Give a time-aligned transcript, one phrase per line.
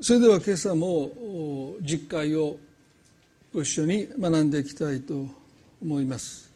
[0.00, 1.10] それでは今朝も
[1.80, 2.58] 実会を
[3.52, 5.26] ご一緒に学んでいきたいと
[5.82, 6.50] 思います。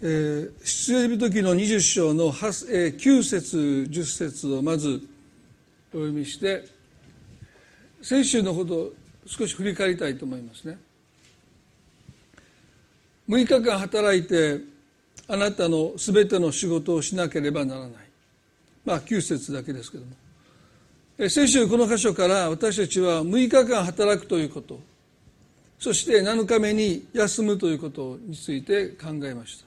[0.00, 3.56] えー、出エリ時の20章の9節
[3.90, 5.02] 10節をまず
[5.92, 6.64] お読みして
[8.00, 8.92] 先週のことを
[9.26, 10.78] 少し振り返りたいと思いますね。
[13.28, 14.60] 6日間働いて
[15.26, 17.90] あなたのすべての仕事をしなければならない。
[18.84, 20.21] まあ9節だけですけども。
[21.28, 24.80] 先週この箇所から私たちは6日間働くということ。
[25.78, 29.66] そして7日目に休むということについて考えました。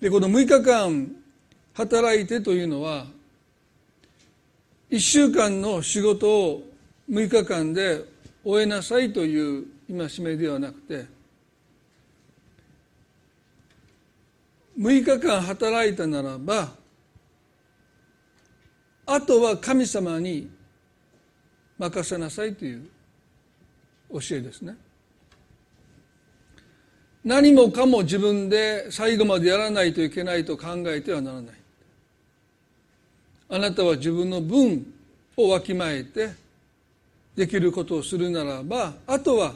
[0.00, 1.14] でこの6日間
[1.74, 3.06] 働いてというのは
[4.90, 6.62] 1週間の仕事を
[7.08, 8.04] 6日間で
[8.44, 11.06] 終えなさいという戒めではなくて
[14.78, 16.81] 6日間働いたならば
[19.06, 20.50] あとは神様に
[21.78, 22.88] 任せなさいという
[24.12, 24.76] 教えですね。
[27.24, 31.54] 何もかも自分で最後までやらないといけないと考えてはならない。
[33.48, 34.86] あなたは自分の分
[35.36, 36.30] をわきまえて
[37.36, 39.54] できることをするならばあとは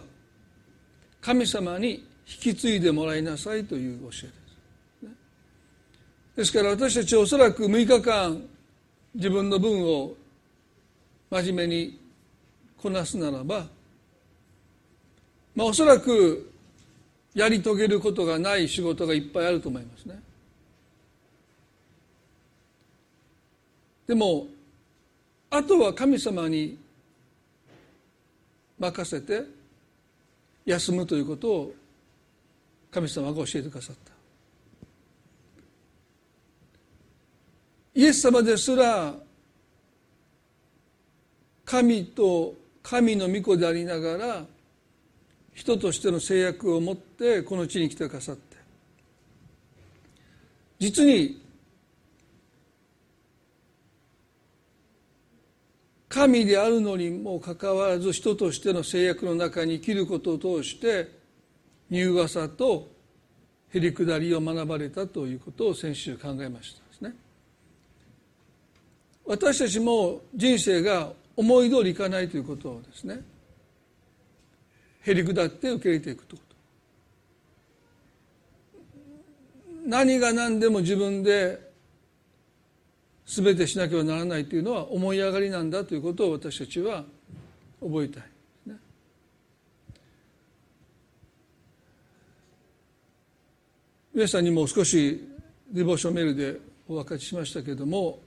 [1.20, 4.22] 神様に引き継いでもらいなさいという教えです
[6.36, 8.42] ですから私たちはおそらく6日間
[9.16, 10.14] 自分の分を
[11.30, 11.98] 真面目に
[12.76, 13.66] こなすならば、
[15.54, 16.52] まあ、おそらく
[17.34, 20.20] やり遂げることがない仕事がいっぱいあると思いますね。
[24.06, 24.46] でも
[25.48, 26.78] あとは神様に
[28.78, 29.44] 任せて
[30.66, 31.74] 休むということを
[32.90, 34.12] 神様が教えてくださった
[37.96, 39.14] イエス様ですら
[41.64, 44.44] 神と神の御子でありながら
[45.54, 48.56] 人としての制約を持ってこの地に来てくださって
[50.78, 51.42] 実に
[56.10, 61.10] 神であるのにもかかわらず人としての制約の中に生きることを通して
[61.90, 62.88] 柔和さと
[63.72, 66.85] へりくだりを学ばれたということを先週考えました。
[69.26, 73.20] 私たちも人生が思い通りいかないということをですね。
[75.02, 76.44] へりくだって受け入れていくというこ
[79.84, 79.88] と。
[79.88, 81.66] 何が何でも自分で
[83.26, 87.04] 全てしなければならないというのは思い上がりなんだということを私たちは
[87.80, 88.22] 覚えたい、
[88.66, 88.76] ね、
[94.14, 95.28] 皆さんにも少し
[95.70, 96.58] ディボーションメールで
[96.88, 98.20] お分かちしましたけれども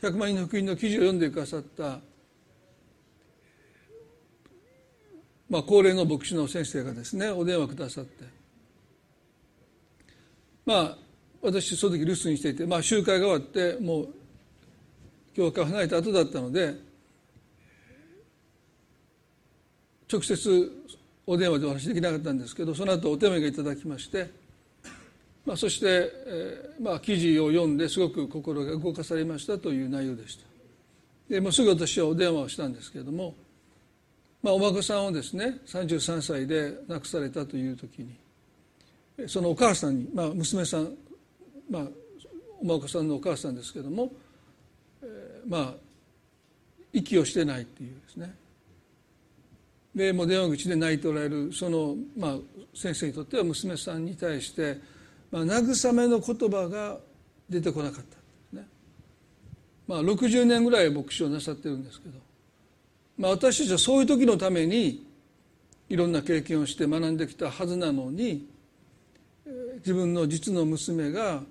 [0.00, 1.98] 百万人の福音の記事を読んでくださった、
[5.50, 8.24] まあ、高齢の牧師の先生がですねお電話くださって
[10.64, 10.98] まあ
[11.40, 14.08] 私その時留守にしていて、まあ、集会が終わってもう
[15.34, 16.74] 教会を離れた後だったので
[20.10, 20.72] 直接
[21.26, 24.30] お電話でお話できなかったんですけどその後お手紙がいただきまして
[25.46, 30.44] まあ、そして、えーまあ、記事を読んですごく心が動かされましたという内容でした。
[31.28, 33.34] でもうすぐ私はお電話をしたんですけれども、
[34.42, 40.94] まあ、お孫さんをですね33歳で亡くされたという時にそのお母さんに、まあ、娘さん、
[41.70, 41.82] まあ、
[42.60, 44.10] お孫さんのお母さんですけれども、
[45.02, 45.74] えー、まあ
[46.92, 48.34] 息をしてないっていうですね。
[49.94, 52.36] でもう電話口で泣いておられるその、まあ、
[52.74, 54.78] 先生にとっては娘さんに対して
[55.30, 56.98] まあ、慰めの言葉が
[57.48, 58.56] 出てこなかった。
[58.56, 58.66] ね、
[59.86, 62.18] まあ、60年ぐらい牧師をなさってるんですけど、
[63.18, 65.06] まあ、私たちはそういう時のために
[65.88, 68.46] いろんな経験をして学んできたはずなのに
[69.78, 71.42] 自分の実の娘が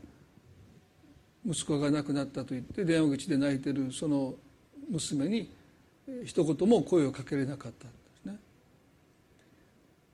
[1.46, 4.36] 息子が亡くなったと言って電話口で泣いてるその
[4.90, 5.52] 娘に
[6.26, 8.40] 一言も声をかけれなかったんですね。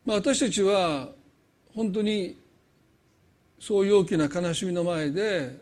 [0.06, 1.10] まあ、私たちは
[1.76, 2.38] 本当に
[3.66, 5.58] そういう大きな悲しみの前で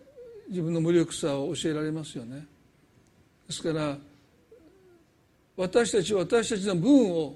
[0.50, 2.48] 自分の無力さを教えられますよね。
[3.48, 3.96] ですから
[5.56, 7.36] 私たちは私たちの分を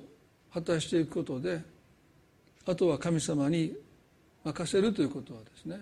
[0.52, 1.62] 果たしていくことで
[2.66, 3.76] あとは神様に
[4.44, 5.82] 任せるということはですね。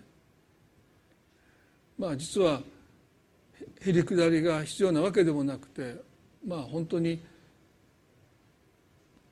[1.97, 2.59] まあ実は
[3.79, 5.95] へりくだりが必要なわけでもなくて
[6.45, 7.23] まあ本当に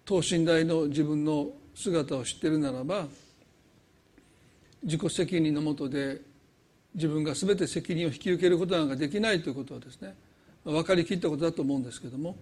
[0.06, 3.06] 等身大の自分の姿を知っているならば
[4.83, 6.22] 自己責任のもとで
[6.94, 10.16] 自分が全て責任を引き受けることなんかできないということはですね
[10.63, 12.36] 分かりきったことだと思うんですけども、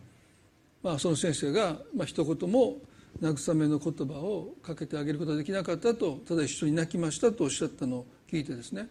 [0.83, 2.77] まあ、その先生が、まあ一言も
[3.21, 8.87] 慰めの言葉をかけてあげることができなかったとただ一緒に泣きましたとおっしゃったのを聞いてですね、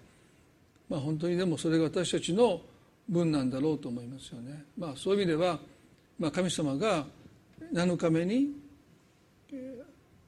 [0.89, 2.61] まあ、本当にでもそれが私たちの
[3.09, 4.65] 分なんだろうと思いますよね。
[4.77, 5.59] まあ、そういう意味では、
[6.19, 7.07] まあ、神様が
[7.73, 8.51] 7日目に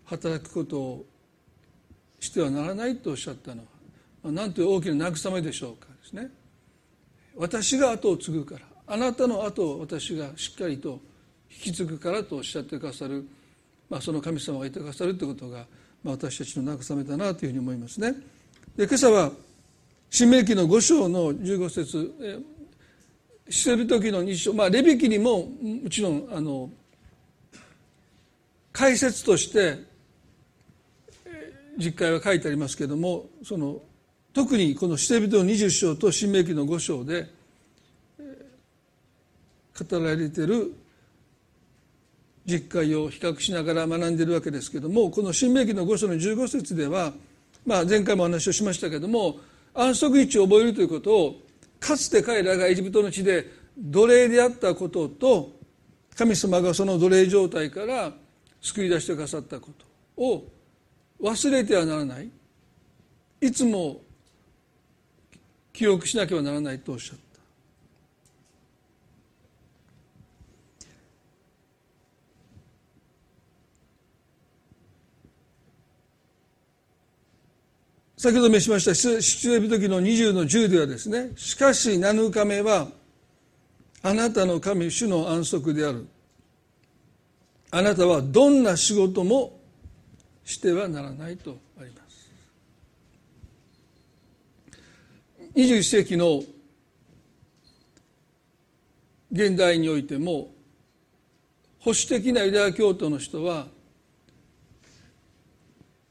[0.05, 1.07] 働くことを
[2.21, 3.65] してはならないとおっしゃったの
[4.23, 6.31] は、なんという大きな慰めでしょうかですね。
[7.37, 11.01] 私が後を継ぐからあなたの後を私がしっかりと
[11.51, 13.27] 引き継ぐからとおっしゃってくださる
[13.91, 15.67] まあ、その神様がいてくださるということが、
[16.05, 18.15] まあ、私たちの慰めだなというふうに思いますね。
[18.77, 19.33] で今朝は
[20.09, 22.45] 新明記の5章の15節
[23.49, 26.71] 捨てる時の日章まあレビ記にももちろんあの
[28.73, 29.77] 解説として
[31.81, 33.81] 実会は書いてありますけどもその
[34.33, 37.29] 特にこの捨て人の20章と新明記の5章で
[39.89, 40.75] 語られている
[42.45, 47.13] 実会を比較しながら学んでいるわけですけどもこの新明記の5章の15節では、
[47.67, 49.39] まあ、前回もお話をしましたけども
[49.75, 51.41] 安息日を覚えるということを
[51.79, 53.47] かつて彼らがエジプトの地で
[53.79, 55.53] 奴隷であったことと
[56.15, 58.13] 神様がその奴隷状態から
[58.61, 59.71] 救い出してくださったこ
[60.17, 60.45] とを
[61.21, 62.31] 忘れてはならない
[63.41, 64.01] いつも
[65.73, 67.31] 記憶しなければならないとおっしゃった。
[78.21, 82.89] 先ほど召しました出エビ時の20の10ではですねしかし7日目は
[84.03, 86.07] あなたの神主の安息である
[87.71, 89.60] あなたはどんな仕事も
[90.51, 92.31] してはならないとあります。
[95.55, 96.43] 21世紀の
[99.33, 100.53] 現代においても
[101.79, 103.69] 保守的なユダヤ教徒の人は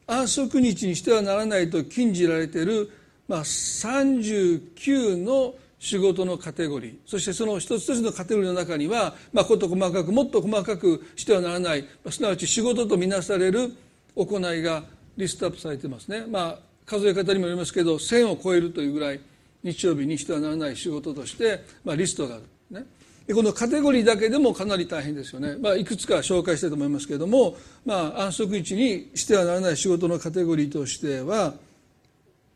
[0.07, 2.91] 安息日にしてはならないと禁じられている、
[3.27, 13.75] まあ、39の仕事のカテゴリーそしてその一つ一つのカテゴリーの中には、まあ、こと細かくもっと細かくしてはならないすなわち仕事とみなされる
[14.15, 14.83] 行いが
[15.17, 19.19] リストアップされてますね、まあ、数え方にもよりますけど1000を超えるというぐらい
[19.63, 22.85] 日曜日にしてはならない仕事として、まあ、リストがある、ね、
[23.27, 31.53] でこのカテゴリーだけでもかなり大変ですよね、まあ、いくつか紹介したいと思いますけれども、まあ、安息日にしてはならない仕事のカテゴリーとしては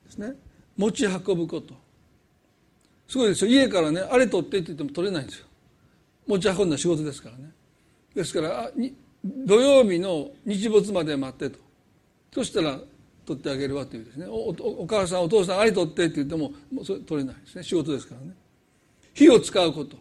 [0.05, 0.33] ですね
[0.77, 1.75] 持ち運ぶこと。
[3.07, 3.51] すごいですよ。
[3.51, 5.45] 家からねあれ取ってって言っても取れないんですよ。
[6.25, 7.51] 持ち運んだ仕事ですからね。
[8.15, 8.71] ですから
[9.23, 11.59] 土曜日の日没まで待ってと。
[12.33, 12.79] そしたら
[13.25, 14.25] 取ってあげるわというですね。
[14.27, 14.49] お
[14.81, 17.63] お母さんお父さんあれ取ってって言ってももうそれ取れないですね。
[17.63, 18.35] 仕事ですからね。
[19.13, 19.97] 火を使うこと。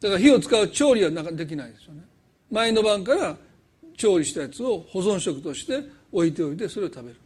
[0.00, 2.02] だから火を使う調理はなかできないですよね。
[2.50, 3.36] 前の晩から
[3.96, 7.16] 調理したやつを保存食として置いておいてそれを食べる。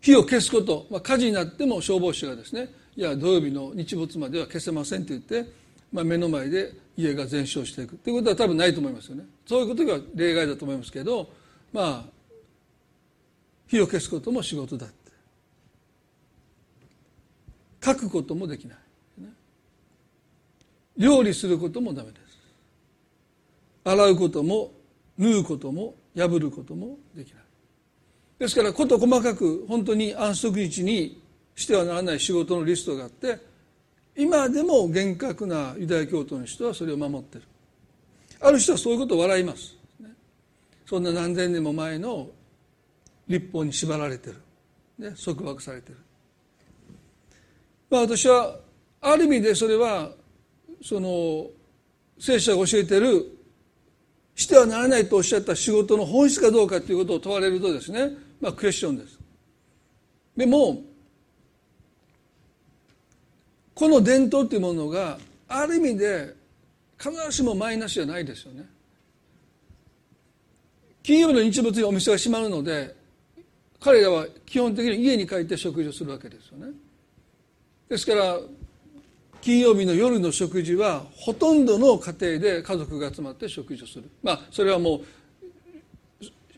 [0.00, 5.46] 火を消すこと、まあ、火事になっても消防士がですねいや土曜日の日没までは消せませんと言って、
[5.92, 7.96] まあ、目の前で家が全焼していく。
[7.96, 9.24] ということは多分ないと思いますよね。
[9.46, 11.28] そういうことが例外だと思いますけど
[11.72, 12.04] まあ
[13.66, 14.94] 火を消すことも仕事だって。
[17.84, 18.78] 書くこともできない。
[20.96, 22.22] 料理することもダメです。
[23.84, 24.72] 洗うことも
[25.18, 27.42] 縫うことも破ることもできない。
[28.38, 31.22] ですから事細かく本当に安息日に
[31.54, 33.38] してはならない仕事のリストがあって
[34.16, 37.44] 今でも厳格なユダヤ教徒の人はそれを守ってる。
[38.40, 39.76] ある人はそういうことを笑います、
[40.86, 42.28] そんな何千年も前の
[43.28, 44.36] 立法に縛られてる、
[44.98, 45.96] ね、束縛されてる。
[47.88, 48.58] まあ私は
[49.00, 50.10] ある意味でそれは
[50.82, 51.46] その
[52.18, 53.38] 聖書が教えてる
[54.34, 58.10] してはならないとおっしゃった仕事の本質かどうかということを問われるとですね。
[58.40, 59.18] まあクエスチョンです。
[60.36, 60.82] でも
[63.74, 66.34] この伝統というものがある意味で
[66.98, 68.64] 必ずしもマイナスじゃないですよね。
[71.02, 72.94] 金曜日の日没にお店が閉まるので
[73.80, 76.72] 彼らは基本的に家に帰って食事をするわけですよね。
[77.88, 78.38] ですから
[79.40, 84.08] 金曜日の夜の食事はほとんどの家庭で家族が集まって食事をする。
[84.22, 85.04] まあそれはもう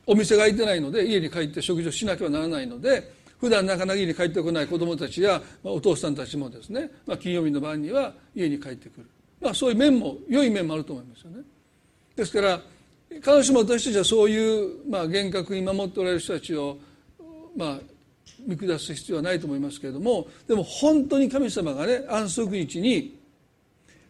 [0.07, 3.11] お店が開いてないので家に帰って食事をしなければならないので
[3.45, 9.07] 普段なかなか家に帰ってこない子どもたちやお父さんたちもですね、まあ、金曜日の晩には家に帰ってくる、
[9.39, 11.43] まあ、そういう面も良い面もあると思いますよね。
[12.17, 12.59] ですから
[13.11, 16.79] 必ずしも私たちはそういう、まあ、厳格に守っておられる人たちを、
[17.55, 17.79] まあ、
[18.47, 23.21] 見下す必要はないと思いますけれどもでも本当に神様がね安息日に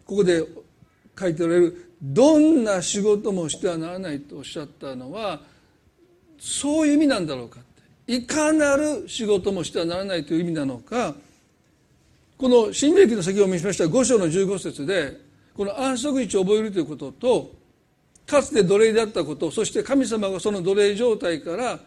[0.06, 0.44] ここで
[1.18, 5.40] 書いておられるどんな仕事もしてはならないとおっしゃったのは
[6.38, 7.58] そういう意味なんだろうか
[8.06, 11.14] いかなる仕事もしてはならないという意味なのか
[12.36, 15.20] この新明記の先を見しました5章の15節で
[15.56, 17.52] この安息日を覚えるということと
[18.26, 21.78] かつて奴隷であったことそして神様がその奴隷状態から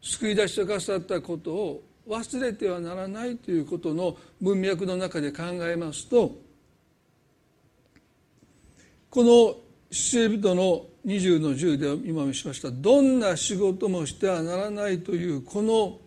[0.00, 6.36] 救い出してくださったことを忘れてはならないということの文脈の中で考えますと
[9.10, 9.56] この
[9.90, 12.68] 出エ人の20の10で今見しました。
[12.70, 16.00] どんな仕事もしてはならないというこの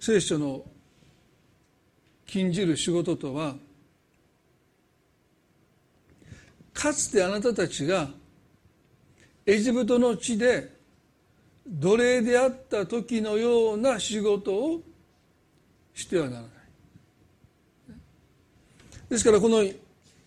[0.00, 0.62] 聖書の
[2.24, 3.56] 禁じる仕事とは
[6.72, 8.08] かつてあなたたちが
[9.44, 10.74] エジプトの地で
[11.66, 14.80] 奴隷であった時のような仕事を
[15.94, 16.50] してはならない。
[19.10, 19.62] ですからこの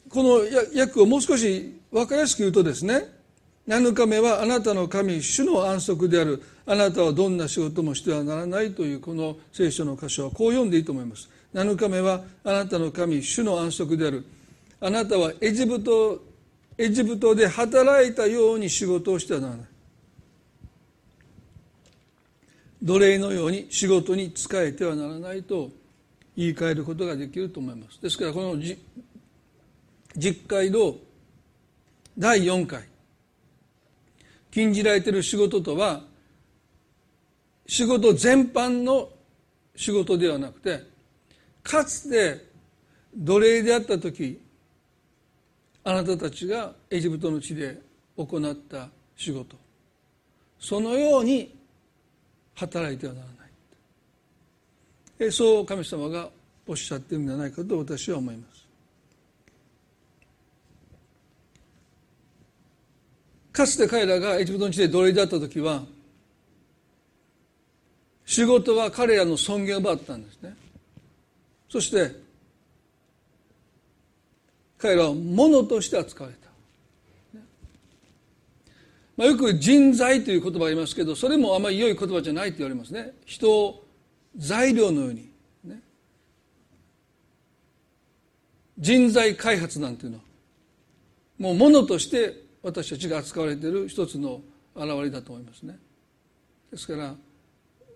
[0.09, 0.39] この
[0.79, 3.19] 訳をもう少し分かりやすく言うとですね
[3.67, 6.41] 7日目はあなたの神主の安息である。
[6.65, 11.29] あなたはどんな仕事もしてはならないというこの聖書の箇所はこう読んでいいと思います。
[11.53, 14.25] 7日目はあなたの神主の安息である。
[14.81, 16.23] あなたはエジプト
[16.79, 19.65] エジプトで働いたように仕事をしてはならない。
[22.81, 25.69] 奴隷のように仕事に仕えてはならないと
[26.35, 28.01] 言い換えることができると思います。
[28.01, 28.55] ですからこの
[30.15, 30.95] 実会の
[32.19, 32.83] 第4回。
[34.51, 36.01] 禁じられている仕事とは
[37.65, 39.09] 仕事全般の
[39.75, 40.83] 仕事ではなくて
[41.63, 42.45] かつて
[43.15, 44.41] 奴隷であった時
[45.83, 47.79] あなたたちがエジプトの地で
[48.17, 49.55] 行った仕事。
[50.59, 51.55] そのように
[52.55, 53.27] 働いてはなら
[55.19, 55.31] ない。
[55.31, 56.29] そう神様が
[56.67, 58.58] おっしゃってるんじゃないかと私は思います。
[63.59, 65.83] かつて彼らがエジプトの地で奴隷だった時は
[68.25, 70.55] 仕事は彼らの尊厳を奪ったんですね。
[71.67, 72.15] そして
[74.77, 77.39] 彼らは物として扱われた、
[79.17, 83.11] まあ、よく人材という言葉ありますけどそれもあまり良い言葉じゃないと言われますね。
[83.25, 83.85] 人を
[84.37, 85.29] 材料のように、
[85.65, 85.81] ね、
[88.77, 90.23] 人材開発なんていうのは
[91.39, 94.41] もう物として私たちが扱われている一つの
[94.75, 95.77] 表れだと思いますね。
[96.71, 97.15] ですから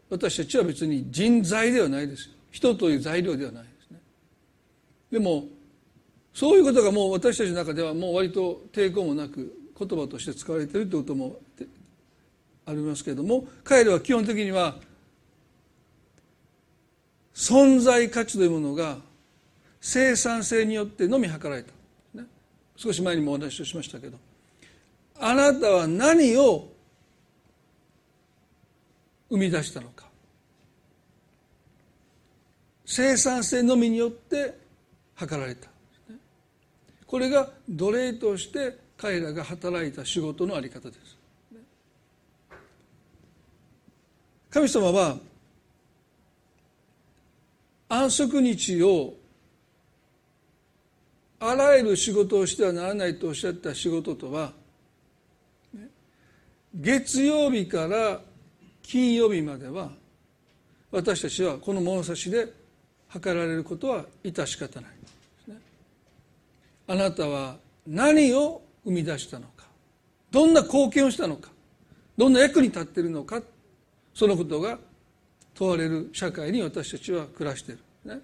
[0.09, 2.35] 私たちは別に人材ではないですよ。
[2.51, 3.99] 人という材料ではないですね。
[5.11, 5.45] でも
[6.33, 11.39] そういうことがもう私たちの中ではもう割と抵抗もなく言葉として使われているということも
[12.65, 14.77] ありますけれども彼らは基本的には
[17.33, 18.97] 存在価値というものが
[19.81, 21.71] 生産性によってのみ計られた、
[22.13, 22.25] ね、
[22.75, 24.17] 少し前にもお話をしましたけど
[25.19, 26.71] あなたは何を
[29.29, 30.05] 生み出したのか。
[32.85, 34.57] 生産性のみによって
[35.17, 35.69] 図られた。
[37.07, 41.17] これが奴隷として彼らが働いた仕事のあり方です。
[44.49, 45.17] 神様は
[47.89, 49.15] 安息日を
[51.39, 54.53] あらゆる仕事をしてはならないとおっしゃった仕事とは
[56.73, 58.19] 月曜日から
[58.81, 59.91] 金曜日までは
[60.91, 62.47] 私たちはこの物差しで
[63.07, 64.91] 測られることは致し方ない
[65.47, 65.57] ね。
[66.87, 69.65] あなたは何を生み出したのか
[70.31, 71.49] どんな貢献をしたのか
[72.17, 73.41] どんな役に立っているのか
[74.13, 74.79] そのことが
[75.53, 78.21] 問われる社会に私たちは暮らしている、ね、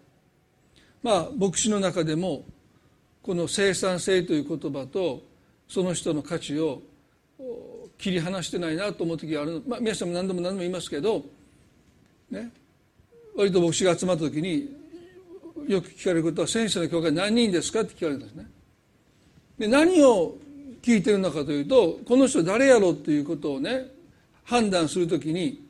[1.03, 2.43] まあ牧師の中でも
[3.21, 5.21] この生産性という言葉と
[5.67, 6.81] その人の価値を
[7.99, 11.25] 切り離してないなと思う時があるのまあ皆さんも何度も何度も言いますけど
[12.31, 12.49] ね
[13.35, 14.75] 割と牧師が集まった時に
[15.67, 18.49] よく聞かれることは「先生の教会何人ですか?」って聞かれるんですね。
[19.59, 20.37] で何を
[20.81, 23.91] 聞いてるのかというとこの人誰やろうっていうことをね
[24.45, 25.61] 判断するときに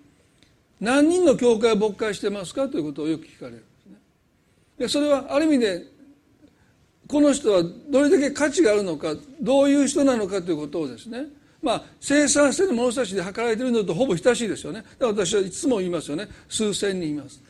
[0.80, 2.70] 何人の教会を牧会してますか？
[2.70, 3.98] ということをよく聞かれるんですね。
[4.78, 5.88] でそれはある意味で
[7.08, 11.26] この人はどれだけ価値があるのかどういう人なのかということをですね
[11.62, 14.82] まあ、生産性の物差しで測られているのとほぼ等しいですよね。
[14.98, 16.28] だから私はいつも言いますよね。
[16.48, 17.42] 数千人います。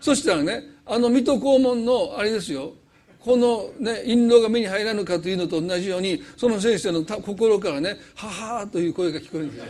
[0.00, 2.74] そしたらねあの水戸黄門のあれですよ。
[3.18, 9.64] このね印籠が目に入らぬかというのと同じようにその先生の心からね「ははー」という声が聞こえるんですよ。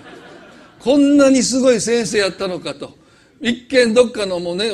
[0.81, 3.00] こんなにすごい先生やったのかと。
[3.41, 4.71] 一見どっかのもうね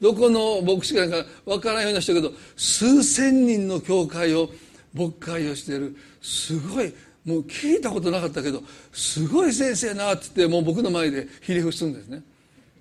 [0.00, 4.48] どこの牧師かなんか分からんような人だけど数千人の教会を
[4.94, 5.94] 牧会をしている。
[6.22, 6.92] すごい。
[7.30, 12.22] もう聞いたことなかったけどすごい先生なって言ってもう僕の前でひれ伏すんですね。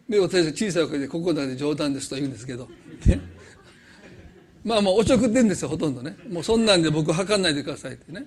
[0.09, 2.67] で私は小さい声で「ここだけ冗談です」と言うんですけど、
[3.05, 3.21] ね、
[4.63, 6.17] まあもうおちょくってんですよほとんどね。
[6.29, 8.25] もうそんなんで僕測んないでくださいってね。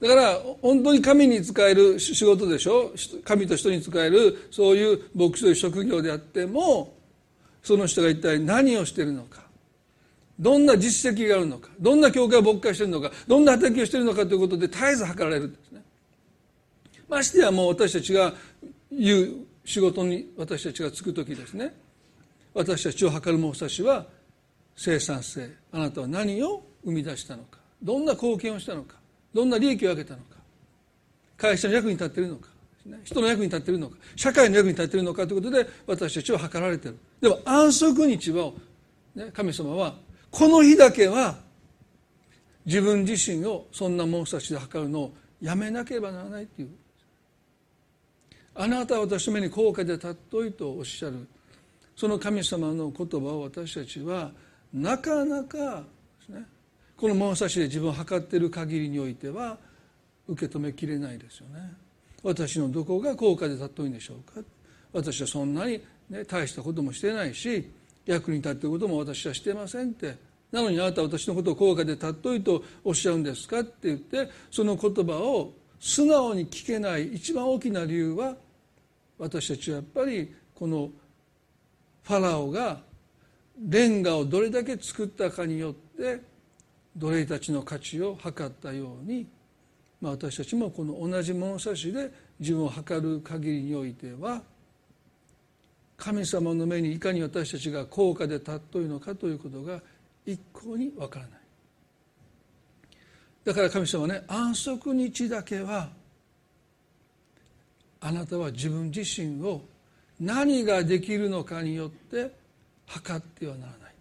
[0.00, 2.92] だから本当に神に仕える仕事でしょ？
[3.24, 6.94] 神と人に仕えるそういう牧師という職業であっても
[7.62, 9.49] その人が一体何をしてるのか。
[10.40, 15.82] どんな実績があるのかどんな教会を牧会しているのかどんな働きをしているのかということで絶えず測られるんですね。
[17.08, 18.32] ましてやもう私たちが
[18.90, 19.34] 言う
[19.66, 21.74] 仕事に私たちが就く時ですね。
[22.54, 24.06] 私たちを測る物差しは
[24.74, 28.96] 生産性あなたは何を生み出したのかどんな貢献をしたのか
[29.34, 30.36] どんな利益を上げたのか
[31.36, 32.48] 会社の役に立っているのか
[33.04, 36.98] 人の役に立っているのか社会の役に立っているのかということで私たちは測られている。
[37.20, 38.52] でも安息日は、
[39.14, 39.94] ね、神様は
[40.30, 41.38] この日だけは
[42.64, 46.70] 自分自身をそんな物差しで測るのをやめなければならないという。
[48.54, 51.26] あなたは私の目に高価で尊いとおっしゃる。
[51.96, 54.30] その神様の言葉を私たちは
[54.72, 55.82] なかなか
[56.28, 56.44] ね
[56.96, 59.58] この物差しで自分を測っている限りにおいては
[60.28, 61.72] 受け止めきれないですよね。
[62.22, 64.40] 私のどこが高価で尊いんでしょうか。
[64.92, 67.70] 私はそんなに、ね、大したこともしてないし
[68.06, 70.30] 役に立っていることも私はしてませんって。
[70.52, 78.34] なのにあなたは私のことを高価で尊いとおっしゃるんですかって言ってその言葉を素直に聞けない一番大きな理由は
[79.18, 80.90] 私たちはやっぱりこの
[82.02, 82.80] ファラオが
[83.68, 86.20] レンガをどれだけ作ったかによって
[86.96, 89.26] 奴隷たちの価値を測ったように、
[90.00, 94.42] まあ、私たちもこの同じ物差しで自分を測る限りにおいては
[96.00, 99.80] 神様の目にいかに私たちが高価で尊いのかということが
[100.26, 101.40] 一向にわからない。
[103.44, 105.90] だから神様はね安息日だけは
[108.00, 109.62] あなたは自分自身を
[110.18, 112.34] 何ができるのかによって
[112.86, 113.94] 測ってはならない。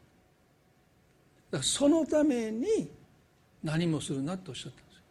[1.51, 2.89] だそのために
[3.63, 5.01] 何もするなとおっしゃったんです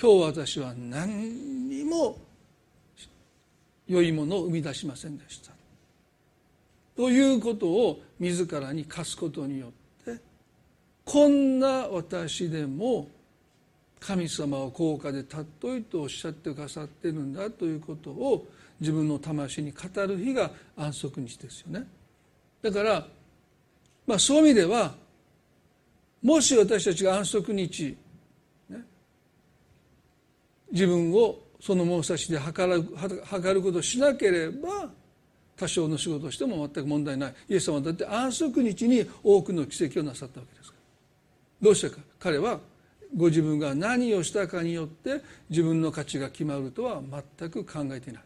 [0.00, 2.16] 今日私は何にも
[3.86, 5.53] 良いものを生み出しませんでした。
[6.96, 9.70] ということを自らに課すことによっ
[10.04, 10.20] て
[11.04, 13.08] こんな私でも
[14.00, 18.46] 神様を高価で尊いとおっしゃってくださってるんだということを
[18.80, 21.86] 自分の魂に語る日が安息日ですよね。
[22.60, 23.06] だから、
[24.06, 24.94] まあ、そういう意味では
[26.22, 27.96] もし私たちが安息日、
[28.68, 28.84] ね、
[30.70, 32.86] 自分をその物差しで測る
[33.24, 34.90] 測ることをしなければ
[35.56, 37.34] 多少の仕事をしても全く問題ない。
[37.48, 41.66] イエス様だって安息日に多くの奇跡をなさったわけですから。
[41.66, 41.98] どうしてか。
[42.18, 42.60] 彼は
[43.16, 47.00] ご自分が何をしたかによって自分の価値が決まるとは
[47.38, 48.22] 全く考えていない。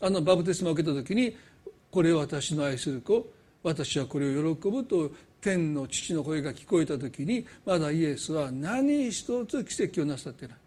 [0.00, 1.36] あのバプテスマを受けた時に
[1.90, 3.26] これを私の愛する子
[3.62, 10.48] 私はこれを喜ぶと天の父の声が聞こえた時にまだイエスは何一つ奇跡をなさってい。
[10.48, 10.58] ない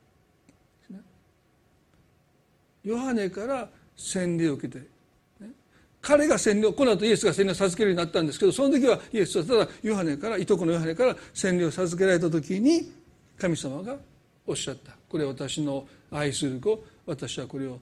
[2.83, 4.96] ヨハネから洗礼を受けて
[6.07, 12.93] 彼が洗礼この後イエスが洗礼を授けるようになったんですけどその時はイエスはただヨハネからいとこのヨハネから洗礼を授けられた時に
[13.37, 13.97] 神様が
[14.45, 14.93] おっしゃった。
[15.09, 17.79] これは私の愛する子私はこれを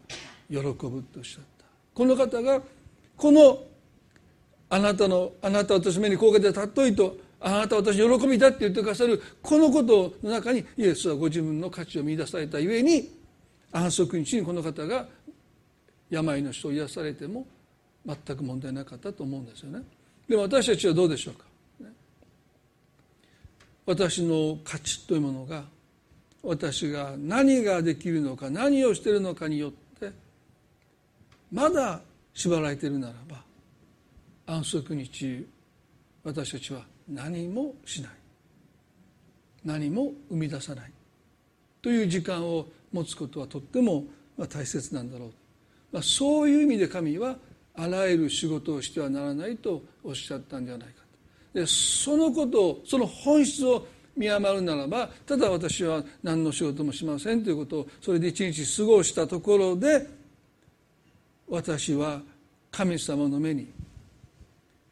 [0.50, 1.66] 喜ぶとおっしゃった。
[1.94, 2.62] この方が
[3.16, 3.60] この
[4.72, 13.08] あなたのあなたは私目に高価で尊いとあなたは私喜びだって言ってくださるこのことの中にイエスはご自分の価値を見出されたゆえに
[13.72, 15.06] 安息日にこの方が
[16.10, 17.46] 病の人を癒されても
[18.06, 19.84] 全く問題なかったと思うんですよね。
[20.28, 21.46] でも私たちはどうでしょうか？
[23.86, 25.64] 私の価値というものが
[26.42, 30.12] 私が何ができるのか何をしているのかによって
[31.52, 32.02] まだ
[32.34, 33.44] 縛られているならば
[34.48, 35.48] 安息日
[36.24, 38.12] 私たちは何もしない。
[39.64, 40.92] 何も生み出さない。
[41.82, 44.06] という時間を持つことはとっても
[44.50, 45.32] 大切なんだろう、
[45.92, 47.38] ま、そういう意味で神は
[47.78, 50.94] あらゆる仕事をしてはならないとおっしゃったんじゃないか
[51.54, 51.60] と。
[51.60, 60.08] でそのことをその本質を見余るならばただ私は何の仕事もしませんということをそれで一日過ごしたところで
[61.48, 62.22] 私は
[62.72, 63.68] 神様の目に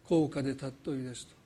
[0.04, 1.43] 高価で尊いですと。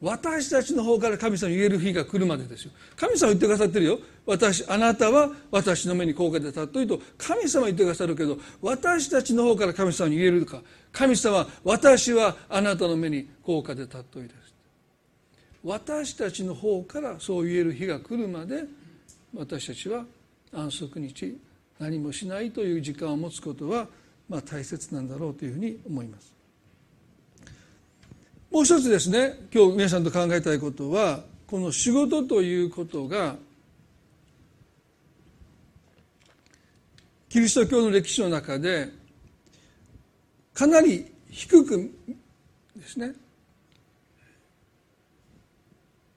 [0.00, 2.70] 私たちの方から神様に言える日が来るまでですよ。
[2.96, 3.98] 神様言ってくださってるよ。
[4.24, 7.00] 私あなたは私の目に高価で尊いと。
[7.18, 10.62] 神様言ってくださるけど私たちの方から神様に言えるか。
[10.90, 14.54] 神様私はあなたの目に高価で尊いです。
[15.62, 18.64] 私たちの方からそう言える日が来るまで
[19.34, 20.06] 私たちは
[20.50, 21.38] 安息日
[21.78, 23.86] 何もしないという時間を持つことは
[24.30, 26.39] まあ大切なんだろうというふうに思います。
[28.50, 33.36] もう一つですね今日皆さんと考えたいことはこの仕事ということが
[37.28, 38.88] キリスト教の歴史の中で
[40.52, 41.90] かなり低く
[42.76, 43.12] ですね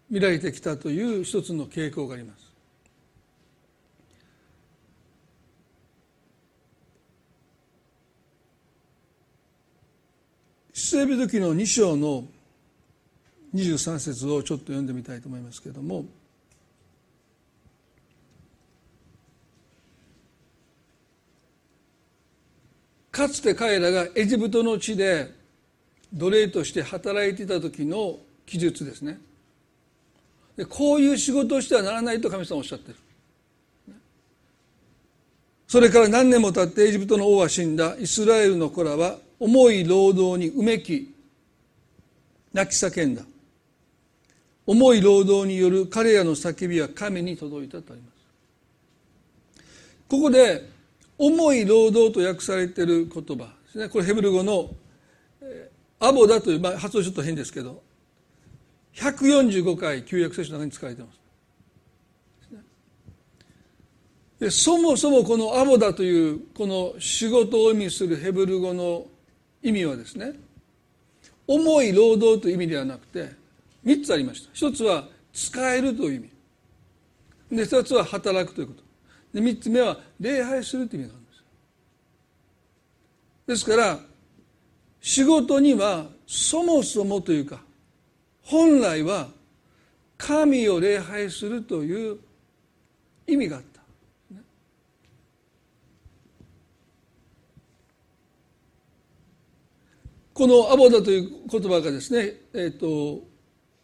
[0.10, 2.42] 見られてきたという一つの傾向があります。
[10.84, 12.26] 出エビ時の2章の
[13.56, 16.04] 23節をちょっと読んでみたいと思いますけれども
[23.12, 25.32] かつて彼らがエジプトの地で
[26.12, 29.19] 奴隷として働いていた時の記述ですね。
[30.58, 32.98] でこういう仕事をしてはならないと神様おっしゃってる。
[35.67, 37.96] それから何年も経ってエジプトの王は死んだ。
[37.98, 41.13] イスラエルの子らは重い労働にうめき
[42.53, 43.23] 泣き叫んだ。
[44.65, 48.13] 重い労働による彼らの叫びは神に届いたとあります。
[50.08, 50.69] ここで
[51.17, 53.43] 重い労働と訳されている言葉。
[53.43, 54.69] ですねこれヘブル語の
[55.99, 57.84] アボダという、まあ、発音ちょっと変ですけど
[58.95, 61.12] 145回旧約聖書の中に使われていま
[64.49, 64.51] す。
[64.51, 69.08] そもそもこのアボダというこの仕事を意味するヘブル語の
[69.63, 70.34] 意味はですね
[71.47, 73.32] 重い労働という意味ではなくて
[73.86, 74.49] 3つありました。
[74.54, 77.58] 一つは使えるという意味。
[77.58, 78.84] で2つは働くということ。
[79.34, 81.43] で3つ目は礼拝するという意味があるんです。
[83.47, 83.99] ですから
[85.02, 87.62] 仕事にはそもそもというか
[88.43, 89.28] 本来は
[90.17, 92.17] 神を礼拝するという
[93.28, 93.72] 意味があった。
[100.34, 103.24] このアボダという言葉がですね、えーと、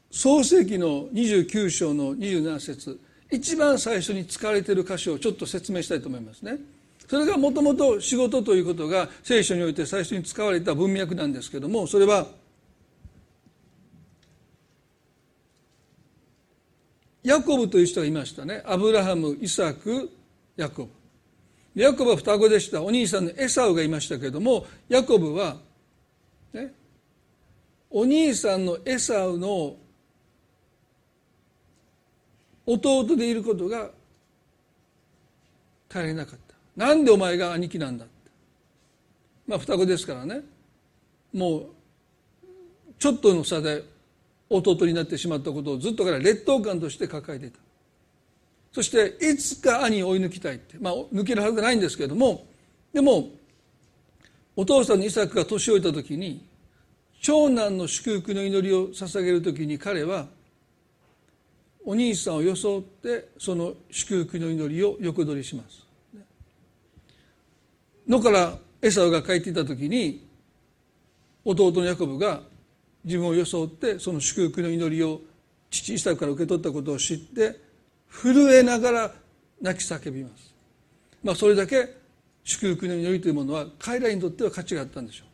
[0.10, 3.00] 創世紀の29章の27節
[3.32, 6.58] 一番最初に使われている箇所をちょっと説明したいと思いますね。
[7.08, 12.28] それがもともと仕事ということが聖書において最初に使われた文脈なんですけどもそれは
[17.24, 18.64] ヤコブという人がいましたね。
[18.66, 20.10] アブラハムイサク
[20.56, 20.86] ヤコ
[21.76, 21.82] ブ。
[21.82, 22.82] ヤコブは双子でした。
[22.82, 25.58] お兄さんのエサウがいましたけれどもヤコブは、
[27.92, 29.76] お兄さんのエサウの
[32.66, 33.90] 弟でいることが
[35.88, 36.56] 大変なかった。
[36.76, 38.06] なんでお前が兄貴なんだ
[39.48, 40.42] まあ双子ですからね。
[41.34, 41.66] もう
[43.00, 43.84] ちょっとの差で
[44.50, 47.60] 弟になってしまったことをずっとから劣等感として抱えていた。
[48.72, 50.78] そしていつか兄を追い抜きたいって。
[50.80, 52.46] まあ抜けるはずがないんですけれども。
[52.94, 53.30] でも
[54.56, 56.48] お父さんのイサクが年老いた時に
[57.22, 60.28] 長男の祝福の祈りを捧げる時に彼は
[61.86, 65.86] お兄さんを装ってその祝福の祈りを横取りします。
[68.08, 70.28] 野からエサウが帰っていた時に
[71.46, 72.42] 弟のヤコブが
[73.04, 75.22] 自分を装ってその祝福の祈りを
[75.70, 77.60] 父イサクから受け取ったことを知って
[78.10, 79.12] 震えながら
[79.62, 80.54] 泣き叫びます、
[81.24, 81.96] まあ、それだけ
[82.44, 85.29] 祝福の祈りというものは彼らにとっては価値があったんでしょう。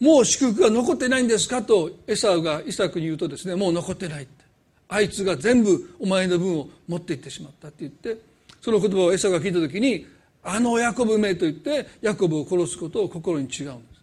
[0.00, 4.44] もう祝福が残ってないんですかとエサウがイサクに言うとですねもう残ってないって。
[4.88, 8.18] あいつが全部お前の分を持っていってしまったって言って
[8.60, 10.06] その言葉をエサウが聞いた時に
[10.44, 14.00] あのヤコブめと言ってヤコブを殺すことを心に違うんです。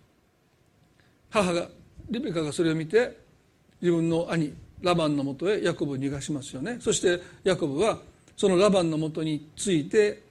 [1.30, 1.68] 母が
[2.10, 3.18] レベカがそれを見て
[3.82, 6.78] 自分の兄ラバンのもとへヤコブを逃がしますよね。
[6.82, 8.00] そしてヤコブは
[8.36, 10.22] そのラバンのもとについて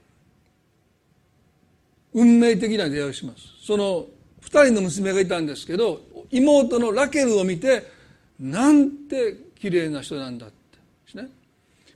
[2.12, 3.38] 運命的な出会いをします。
[3.64, 4.06] その
[4.42, 6.00] 2人の娘がいたんですけど
[6.30, 7.84] 妹のラケルを見て
[8.38, 10.56] なんて綺麗な人なんだって。
[11.22, 11.28] ね。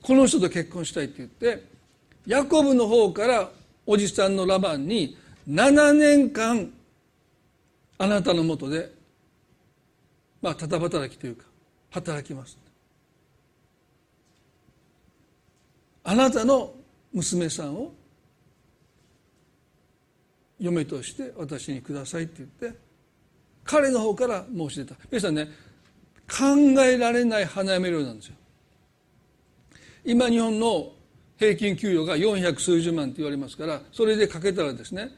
[0.01, 1.63] この人と結婚したいって言って
[2.25, 3.49] ヤコブの方から
[3.85, 5.17] おじさんのラバンに
[5.49, 6.71] 7年間
[7.97, 8.91] あなたのもとで
[10.41, 11.45] まあただ働きというか
[11.89, 12.57] 働きます
[16.03, 16.73] あなたの
[17.11, 17.93] 娘さんを
[20.59, 22.79] 嫁として私にくださいって言って
[23.63, 24.95] 彼の方から申し出た。
[25.11, 25.49] 皆さんね
[26.29, 26.45] 考
[26.81, 28.35] えられない花嫁料なんですよ。
[30.03, 30.93] 今日本の
[31.37, 35.11] 平均給与が400数十万って言われますからそれでかけたらですね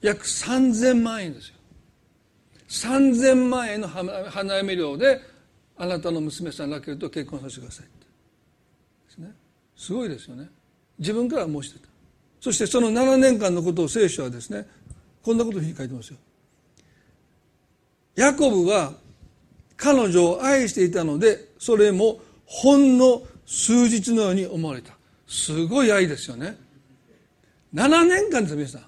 [0.00, 1.56] 約3000万円ですよ。
[2.68, 5.20] 3000万円の花嫁料で
[5.76, 7.90] あなたの娘さんラケルと結婚させてくださいで
[9.14, 9.32] すね。
[9.76, 10.48] すごいですよね。
[10.98, 11.88] 自分から申してた。
[12.40, 14.66] そしてその7年間のことを聖書はですね
[15.26, 16.18] こんなことを書いてますよ。
[18.14, 18.92] ヤコブは
[19.76, 24.96] 彼女を愛していたのでそれもほんの数日のように思われた。
[25.26, 26.56] すごい愛ですよね。
[27.74, 28.78] 7年間です皆さ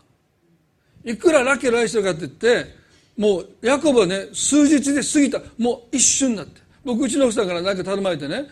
[1.05, 2.73] んいくらラケル愛してるかって言って
[3.17, 5.41] もうヤコブはね数日で過ぎた。
[5.59, 6.61] もう一瞬になって。
[6.85, 8.45] 僕うちの奥さんから何か頼まれてね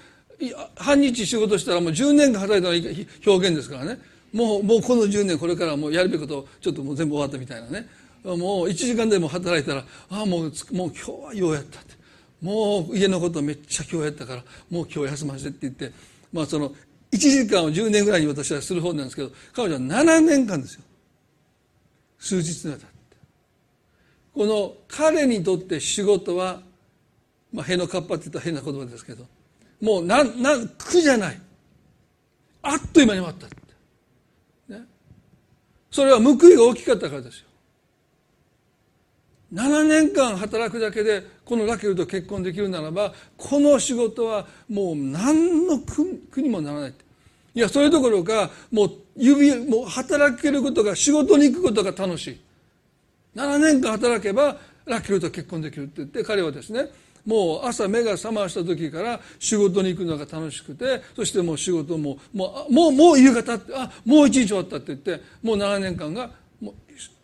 [0.75, 4.16] 半日仕事したらもう10年間働いたのが表現ですからね。
[4.33, 7.89] もうもうこの10年これからもうやるべきことちょっともう全部終わったみたいなね。
[8.25, 8.37] もう
[8.67, 11.95] 1時間でも働いたらああもうもう今日はようやったって。
[12.43, 15.93] もう家のことめっちゃ今日やったからもう今日休ませてって言って
[16.33, 16.71] まあその
[17.13, 20.83] 1時間を10年ぐらいに私はする方なんですけど彼女は7年間ですよ。
[22.19, 22.97] 数日にわたって。
[24.35, 26.61] この彼にとって仕事は
[27.53, 29.25] まあ、へのかっぱって言ったら変な言葉ですけど
[29.81, 31.41] もうなんなん苦じゃない。
[32.63, 33.47] あっという間に終わった、
[35.97, 37.47] それは報いが大きかったからですよ。
[39.55, 46.95] 7年間働くだけでこのラケルと結婚できるならばこの仕事はもう何の苦にもならない
[47.55, 52.41] いやそれどころかもう指もう働けることが仕事に行くことが楽しい。
[53.35, 56.91] 7年間働けばラケルと結婚できるって言って彼はですね
[57.27, 66.75] もう朝目が覚ました時から仕事に行くのが楽しくてそしてもう仕事ももうもうもう夕方ってあもう一日終わったって言ってもう7年間がもう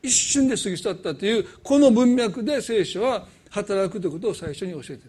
[0.03, 5.01] 一瞬で過ぎ去ったというこの文脈で聖書は働くということを最初に教えてる。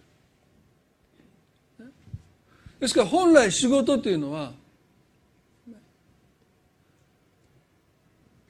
[2.78, 4.52] ですから本来仕事というのは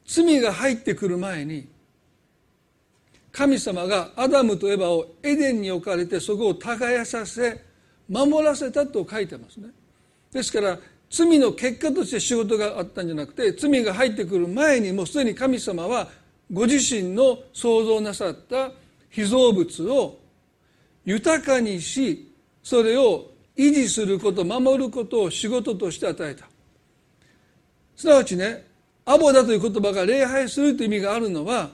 [0.06, 1.66] 罪が入ってくる前に
[3.34, 7.60] 神様がアダムとエバをエデンに置かれてそこを耕させ
[8.08, 9.70] 守らせたと書いてますね。
[10.30, 10.78] ですから
[11.10, 16.08] 罪の結果として仕事があったんじゃなくて罪が入ってくる前にもうすでに神様は
[16.52, 18.70] ご自身の創造なさった
[19.10, 20.20] 被造物を
[21.04, 26.46] 豊かにしそれを維持すること守ることを仕事として与えた。
[27.96, 28.64] すなわちね
[29.04, 31.70] アボだという言葉が礼拝するという意味があるのは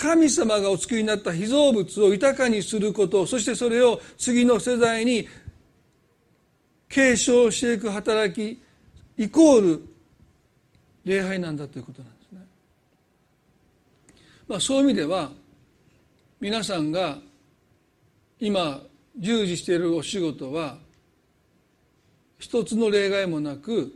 [0.00, 5.26] 神様がお作りになった被造物を豊かにすることそしてそれを次の世代に
[6.88, 8.62] 継承していく働き
[9.20, 9.82] イコール
[11.04, 12.46] 礼拝なんだということなんですね。
[14.46, 15.32] まあ、そういう意味では
[16.40, 17.18] 皆さんが
[18.38, 18.80] 今
[19.18, 20.78] 従事しているお仕事は
[22.38, 23.92] 一つの例外もなく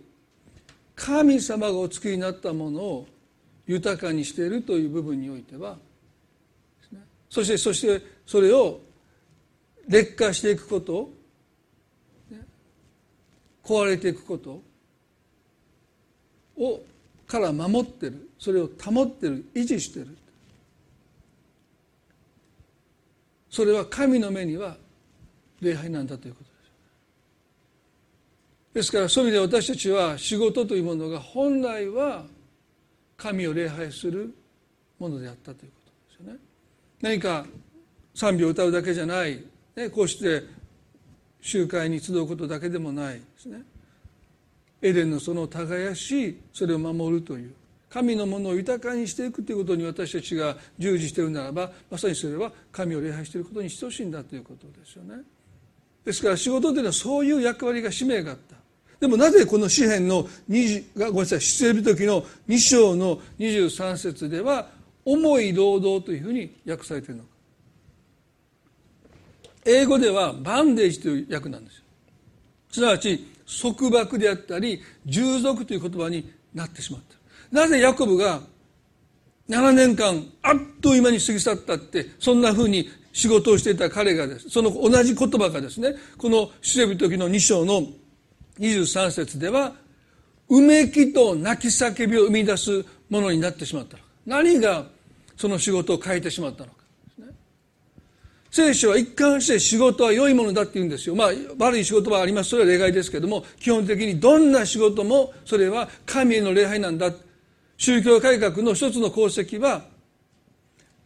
[0.97, 3.07] 神様がお作りになったものを
[3.69, 5.77] 豊かにしているという部分においては
[7.33, 8.79] そしてそしてそれを
[9.89, 11.09] 劣化していくこと
[13.65, 14.61] 壊れていくこと
[16.59, 16.83] を
[17.27, 18.29] から守ってる。
[18.39, 19.47] それを保ってる。
[19.55, 20.09] 維持してる。
[23.49, 24.77] それは神の目には
[25.63, 26.53] 礼拝なんだということです。
[28.75, 32.27] ですからそういう意味で私たちは仕事というものが本来は
[33.17, 34.35] 神を礼拝する
[34.99, 35.82] ものであったということ。
[37.03, 37.45] 何か
[38.15, 39.43] 賛美を歌うだけじゃない、
[39.77, 40.45] ね、こうして
[41.41, 43.63] 集会に集うことだけでもないですね。
[44.81, 47.53] エデンのその耕しそれを守るという。
[47.91, 55.17] 神のものを豊かにしていくということに私たちが従事しているならばまさにそれは神を礼拝していることに等しいんだということですよね。
[56.05, 58.57] ですから仕事というのはそういう役割が使命があった。
[58.99, 64.69] でもなぜこの詩篇の20ごめんなさい出演る時の2章の23節では
[65.05, 67.29] 重い労働というふうに訳されているのか。
[69.65, 71.83] 英語ではバンデージという訳なんですよ。
[72.71, 73.27] すなわち
[73.61, 77.17] 束縛であったり従属という言葉になってしまった。
[77.53, 78.41] なぜヤコブが
[79.49, 87.83] 7年間あっという間に過ぎ去ったってそんなふうに仕事をしていた彼がですその同じ言葉がですねこの主レビ時の2章の
[88.59, 89.75] 23節では
[90.49, 93.99] うめきと泣き叫びを生み出すものになってしまった。
[94.27, 94.87] 何が
[95.43, 96.77] その仕事を変えてしまったのか。
[98.49, 101.17] 聖書は一貫して仕事は良いものだって言うんですよ。
[101.17, 101.29] まあ
[101.59, 102.51] 悪い仕事はあります。
[102.51, 107.13] それは例外ですけども基本的にどんな仕事もそれは神への礼拝なんだ。
[107.77, 109.83] 宗教改革の一つの功績は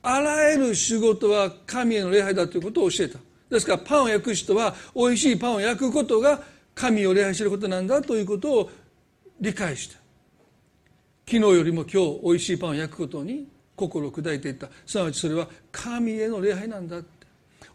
[0.02, 3.18] あらゆる仕事は神への礼拝だということを教えた。
[3.48, 6.42] ですからパンを焼く人はおいしいパンを焼くことが
[6.74, 8.70] 神を礼拝していることなんだということを
[9.40, 9.94] 理解した。
[11.24, 14.68] 昨日よりも今日おいしいパンを焼くことに心を砕いていった。
[14.84, 17.26] すなわちそれは神への礼拝なんだって。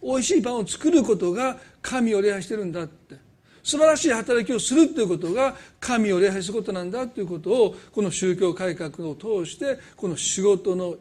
[0.02, 3.16] おいしいパンを作ることが神を礼拝してるんだって。
[3.64, 10.96] 素晴らしい働きをするということが神を礼拝することなんだということをこの宗教改革を通してこの仕事の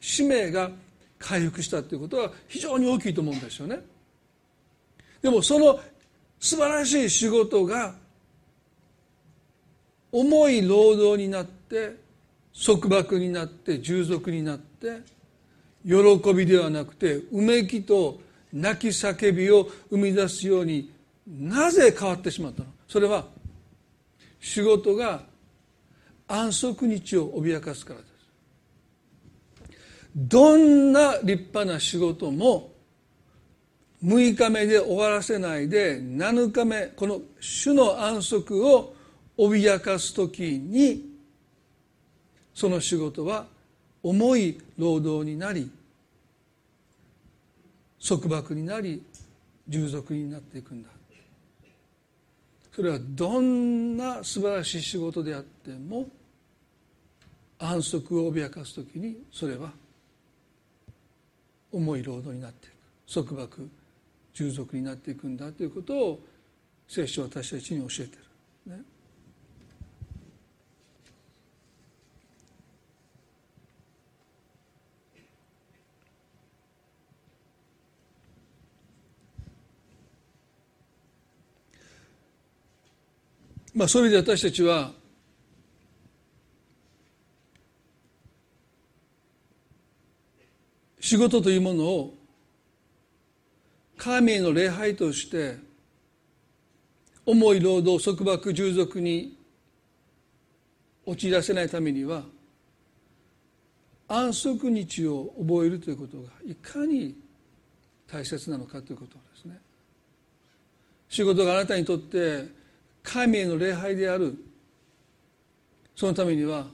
[0.00, 0.70] 使命が
[1.18, 3.80] 回復したということは非常に大きいと思うんですよね。
[5.20, 5.80] でもその
[6.38, 7.94] 素晴らしい仕事が
[10.10, 12.01] 重い労働になって
[12.52, 15.00] 束縛になって従属になって
[15.84, 18.20] 喜びではなくてうめきと
[18.52, 20.92] 泣き叫びを生み出すように
[21.26, 22.68] なぜ変わってしまったの？
[22.86, 23.26] それは
[24.40, 25.22] 仕事が
[26.28, 28.12] 安息日を脅かすからです。
[30.14, 32.72] どんな立派な仕事も
[34.04, 38.94] 6日目で終わらせないで7日目この主の安息を
[39.38, 41.11] 脅かす時に
[42.54, 43.46] その仕事は
[44.02, 45.70] 重い労働になり
[48.06, 49.02] 束縛になり
[49.68, 50.88] 従属になっていくんだ
[52.74, 56.08] それはどんな素晴らしい仕事であっても
[57.58, 59.70] 安息を脅かす時にそれは
[61.70, 62.74] 重い労働になっていく
[63.12, 63.68] 束縛
[64.32, 66.20] 従属になっていくんだということを
[66.88, 68.16] 聖書は私たちに教えて
[68.66, 68.76] る。
[68.76, 68.82] ね
[83.74, 84.92] まあ、そういう意味で私たちは
[91.00, 92.14] 仕事というものを
[93.96, 95.56] 神への礼拝として
[97.24, 99.38] 重い労働束縛従属に
[101.06, 102.22] 陥らせないためには
[104.08, 107.16] 安息日を覚えるということがいかに
[108.06, 109.58] 大切なのかということですね。
[111.08, 112.61] 仕事があなたにとって
[113.02, 114.36] 神への礼拝である。
[115.94, 116.66] そのためには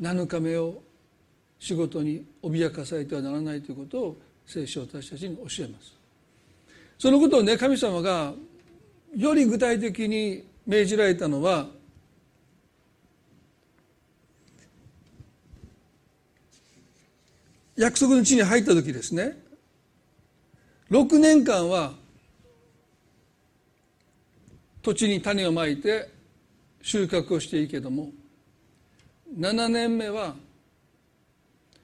[0.00, 0.82] 7日目を
[1.58, 5.94] 仕事に脅かされてはならないということを聖書私たちに教えます。
[6.98, 8.32] そのことをね神様が
[9.16, 11.66] より具体的に命じられたのは
[17.76, 19.38] 約束の地に入った時ですね。
[20.90, 21.94] 6年間は
[24.86, 26.08] 土地に種をまいて
[26.80, 28.12] 収穫をしていいけども
[29.36, 30.36] 7年目は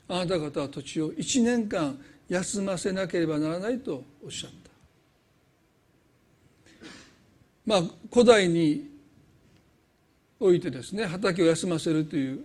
[0.06, 4.70] あなた方は土地を1年間休ませなければならないとおっしゃった。
[7.66, 8.88] まあ古代に
[10.38, 12.38] おいてですね畑を休ませるという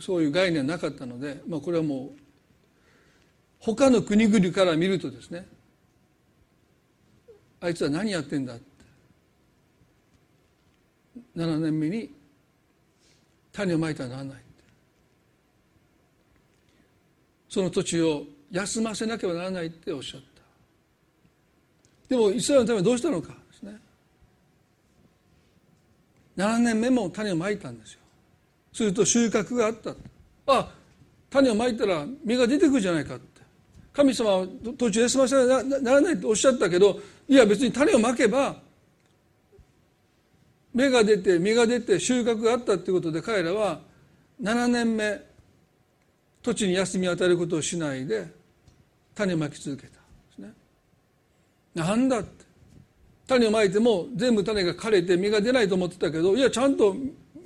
[0.00, 2.10] そういう概念はなかったので、まあ、これはもう
[3.60, 5.46] 他の国々から見るとですね
[7.60, 8.56] あいつは何やってんだ
[11.36, 12.10] 7年目に
[13.52, 14.42] 種をまいたらならない
[17.50, 20.26] その土地を休ませなければならないっておっしゃった。
[22.08, 23.76] でもイスラエルのためにどうしたのかですね。
[26.36, 28.00] 7年目も種をまいたんですよ。
[28.72, 29.94] すると収穫があった。
[30.46, 30.72] あ
[31.28, 33.40] 種をまいたら実が出てくるじゃないかって。
[33.92, 34.46] 神様は
[34.78, 38.54] 土地を休ませなならないっておっしゃったけどいや別に種をまけば
[40.74, 43.80] 芽が出て実が出て収穫があったということで彼らは
[44.42, 45.20] 7年目
[46.42, 48.26] 土地に休みを与えることをしないで
[49.14, 49.98] 種をまき続けたで
[50.34, 50.52] すね。
[51.74, 52.44] なんだって
[53.26, 56.96] 種をまいても全部種が枯れて実が出ないと思ってたけどいやちゃんと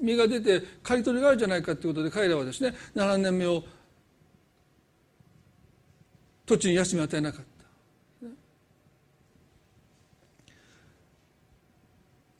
[0.00, 3.64] 実が出て刈り取りがあるじゃないかということで彼らはですね7年目を
[6.46, 7.53] 土地に休みを与えなかった。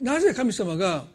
[0.04, 1.06] なぜ神様が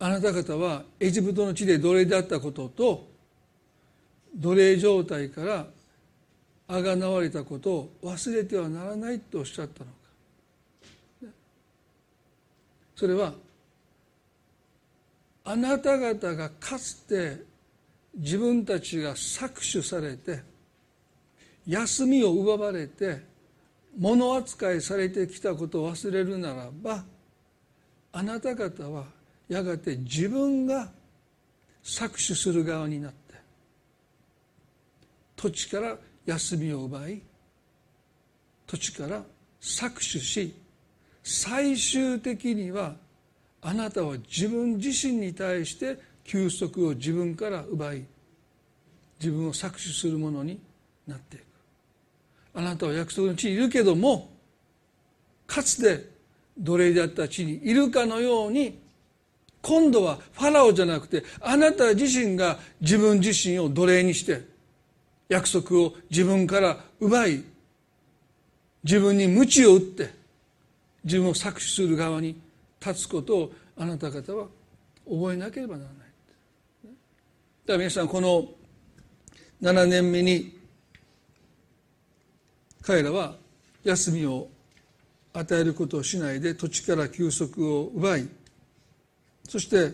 [0.00, 3.06] あなた方はエジプトの地で奴隷であったことと
[4.34, 5.66] 奴隷状態から
[6.66, 9.90] あがなわれたことを忘れてはならないとおっしゃったの
[11.30, 11.32] か。
[12.96, 13.34] それは
[15.44, 17.36] あなた方がかつて
[18.16, 20.40] 自分たちが搾取されて
[21.68, 23.31] 休みを奪われて
[23.98, 27.04] 物扱いされてきたことを忘れるならば
[28.12, 29.04] あなた方は
[29.48, 30.90] やがて自分が
[31.82, 33.34] 搾取する側になって
[35.36, 37.22] 土地から休みを奪い
[38.66, 39.22] 土地から
[39.60, 40.54] 搾取し
[41.22, 42.94] 最終的には
[43.60, 48.04] あなたは自分自身に対して休息を自分から奪い
[49.20, 50.60] 自分を搾取するものに
[51.06, 51.51] なっていく。
[52.54, 54.30] あなたは約束の地にいるけども
[55.46, 56.10] かつて
[56.58, 58.78] 奴隷であった地にいるかのように
[59.62, 64.42] 今度はファラオじゃなくてあなた自身が自分自身を奴隷にして
[65.28, 67.44] 約束を自分から奪い
[68.84, 70.10] 自分に鞭を打って
[71.04, 72.36] 自分を搾取する側に
[72.84, 74.46] 立つことをあなた方は
[75.08, 75.98] 覚えなければならない。
[76.84, 78.48] だから皆さんこの
[79.62, 80.61] 7年目に
[82.82, 83.36] 彼らは
[83.84, 84.48] 休みを
[85.32, 88.28] 与えることをしないで土地から休息を奪い
[89.48, 89.92] そして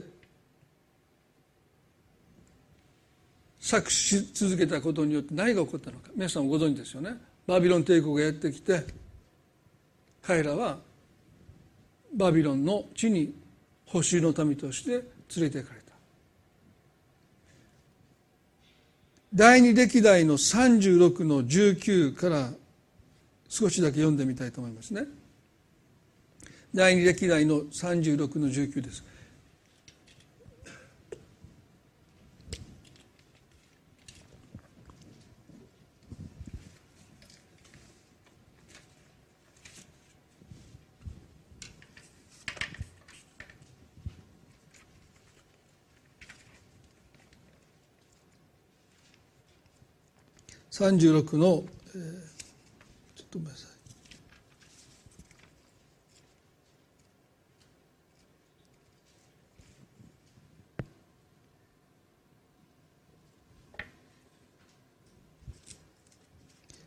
[3.61, 6.11] 搾取し続けたことによって何が起こったのか。
[6.15, 7.11] 皆さんもご存知ですよね。
[7.47, 8.85] バビロン帝国がやってきて
[10.23, 10.79] 彼らは
[12.15, 13.35] バビロンの地に
[13.85, 15.03] 補修の民として連
[15.41, 15.93] れて行かれた。
[19.35, 22.51] 第二歴代の36の19から
[23.49, 25.05] 少しだけ読んでみたいと思いますね。
[26.75, 29.03] 第二歴代の36の19です。
[50.79, 51.65] 36の、
[51.97, 52.28] えー、
[53.39, 53.79] ごめんなさい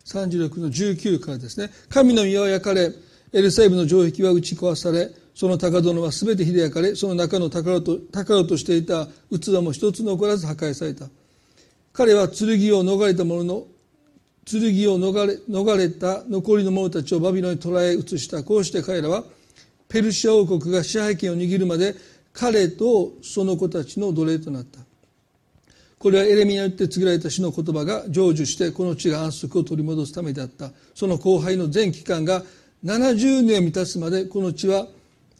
[0.05, 2.91] 36の19からですね神の宮は焼かれ
[3.33, 11.07] エルサイムの城壁は打ち壊されその高殿は全て火で焼かれその中の宝と宝としていた器も一つ残らず破壊された。
[11.93, 13.65] 彼は剣を逃れた者の
[14.59, 18.43] 剣を逃れ逃れた残りの者たちをバビロンに捕らえ移した。
[18.43, 19.23] こうして彼らは
[19.87, 21.95] ペルシア王国が支配権を握るまで
[22.33, 24.79] 彼とその子たちの奴隷となった。
[25.99, 30.71] これはエレミアによって告げられた死の言葉が成就してこの地が安息を取り戻すためであった。
[30.95, 32.43] その後輩の全期間が
[32.83, 34.87] 70年満たすまでこの地は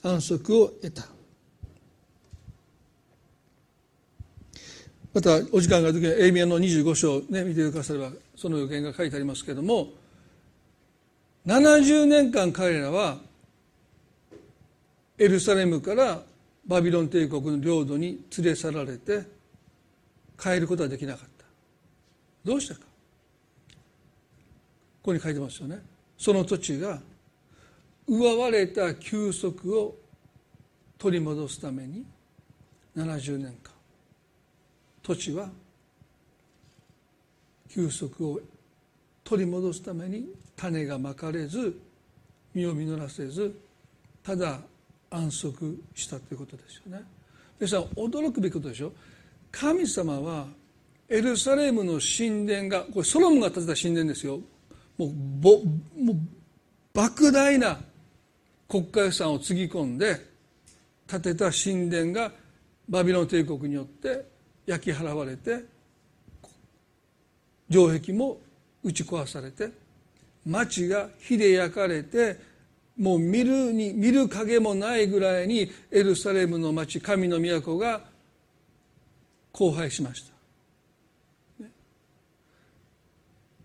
[0.04, 1.08] 安息を得た。
[5.14, 9.90] またお時間がある時はエレミアの25章ね見てくださればその予言が書いてありますけれども
[11.46, 13.20] 70年間彼らは
[15.20, 16.24] エルサレムから
[16.66, 19.22] バビロン帝国の領土に連れ去られて
[20.40, 21.46] 帰ることはできなかった。
[22.44, 22.82] どうしたか。
[22.82, 22.86] こ
[25.04, 25.78] こに書いてますよね。
[26.18, 27.00] その土地が
[28.08, 29.96] 奪われた休息を
[30.98, 32.04] 取り戻すために
[32.98, 33.72] 70年間。
[35.04, 35.50] 土地は
[37.74, 38.40] 休息を
[39.24, 41.80] 取り戻すために種がまかれず
[42.54, 43.56] 実を実らせず
[44.24, 44.60] ただ
[45.10, 47.04] 安息したということですよね。
[47.60, 48.92] 皆さん驚くべきことでしょ？
[49.52, 50.48] 神様は
[51.10, 54.40] エルサレムの神殿がこれソロモンが建てた神殿ですよ
[54.98, 55.58] もうぼ
[55.98, 57.80] もう莫大な
[58.68, 60.26] 国家予算をつぎ込んで
[61.08, 62.32] 建てた神殿が
[62.88, 64.26] バビロン帝国によって
[64.66, 65.66] 焼き払われて
[67.72, 68.38] 城壁も
[68.84, 69.70] 打ち壊されて
[70.46, 72.38] 町が火で焼かれて
[72.98, 78.02] もう見るに見る影もないぐらいにエルサレムの町神の都が
[79.54, 80.24] 荒廃しまし
[81.60, 81.66] た、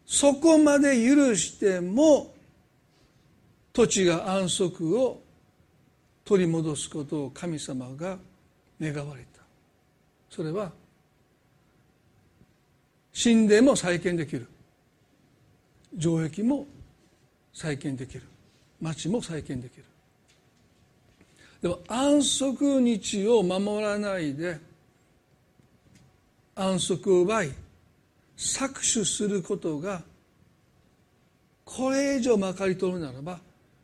[0.07, 2.35] そこまで許しても
[3.73, 5.21] 土地が安息を
[6.25, 8.19] 取り戻すことを神様が
[8.81, 9.43] 願われた。
[10.31, 10.73] それは
[13.23, 14.47] 神殿も再建できる。
[15.99, 16.67] 城壁も
[17.55, 18.23] 再建できる。
[18.81, 19.85] 町も再建できる。
[21.63, 24.59] でも安息日を守らないで
[26.55, 27.51] 安息を奪い
[28.37, 30.03] 搾取することが
[31.65, 33.41] これ以上まかり通るならば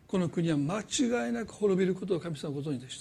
[0.06, 3.00] この国は間違いなく滅びることを神様ご存知でし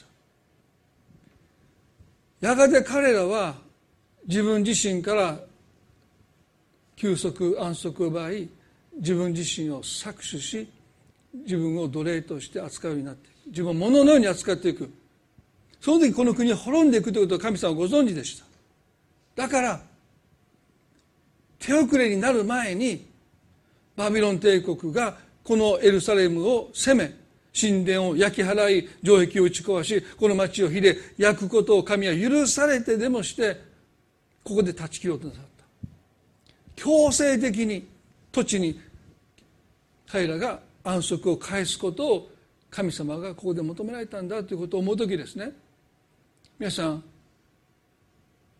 [2.39, 2.47] た。
[2.47, 3.55] やがて彼らは
[4.25, 5.37] 自分自身から
[7.01, 8.47] 休息安息を奪い
[8.97, 10.69] 自分自身を搾取し
[11.33, 14.87] 自分を奴隷として扱うようになって自分を物のように扱っていく。
[15.79, 18.45] その時この国は滅んでいくということを神様はご存知でした。
[19.35, 19.81] だから
[21.57, 23.03] 手遅れになる前に
[23.95, 27.15] バビロン帝国がこのエルサレムを攻め
[27.59, 33.59] 神殿を焼き払い城壁を打ち壊しこの町を火で焼くことを神は許されてでもして
[34.43, 35.50] ここで断ち切ろうとなさった。
[36.81, 37.87] 強制的に
[38.31, 38.81] 土地に
[40.07, 42.29] 彼らが安息を返すことを
[42.71, 45.51] 神様がここで求められたんだということを思う時ですね。
[46.57, 47.03] 皆さん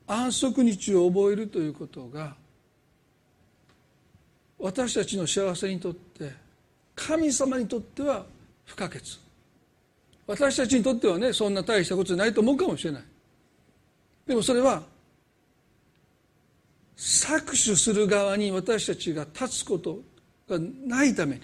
[0.06, 2.36] 安息日を覚えるということが
[4.60, 6.32] 私たちの幸せにとって
[6.94, 8.24] 神様にとっては
[8.66, 9.02] 不可欠。
[10.28, 13.04] 私たちにとってはねそんな大したことじゃないと思うかもしれない。
[14.28, 14.91] でもそれは
[17.02, 20.02] 搾取する側に私たちが立つこと
[20.48, 21.42] がないために。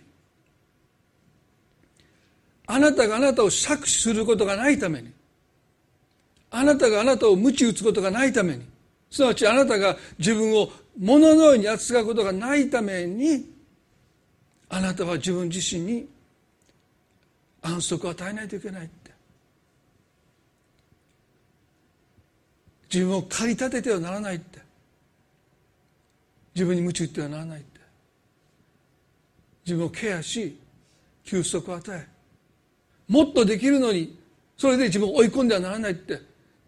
[2.68, 5.12] あなたがあなたを搾取することがないために。
[6.51, 8.66] あなたがあなたを鞭打つことがないために。
[9.10, 13.51] すなわちあなたが自分を物のように扱うことがないために。
[14.70, 16.08] あなたは自分自身に
[17.64, 19.12] 安息を与えないといけないって。
[22.93, 24.66] 自分を駆り立ててはならないって。
[26.58, 27.80] 自分に鞭打ってはならないって。
[29.64, 30.60] 自分をケアし
[31.24, 32.08] 休息を与え
[33.08, 34.18] もっとできるのに
[34.58, 36.20] それで自分を追い込んではならないって。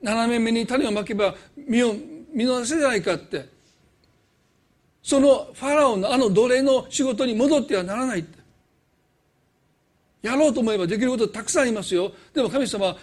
[0.04, 1.94] 斜め目に種をまけば実を
[2.32, 3.50] 見逃せないかって。
[5.02, 8.38] そのファラオのあの奴隷の仕事に戻ってはならないって。
[10.22, 12.12] やろうと思えばできることたくさんありますよ。
[12.32, 12.96] でも神様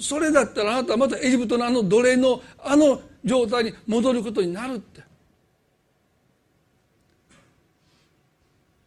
[0.00, 5.11] それだったらあなたはまたエジプトのあの奴隷のあの状態に戻ることになるって。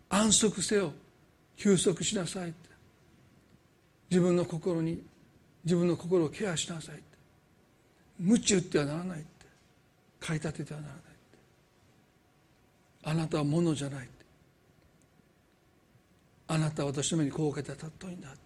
[0.09, 0.93] 安息せよ。
[1.57, 2.53] 休息しなさい
[4.09, 5.01] 自分の心に
[5.63, 7.03] 自分の心をケアしなさいって。
[8.19, 9.27] 無知打ってはならないって。
[10.19, 11.09] 買い立ててはならないって。
[13.03, 14.25] あなたはものじゃないって。
[16.47, 18.39] あなたは私の目に高価で尊いんだって。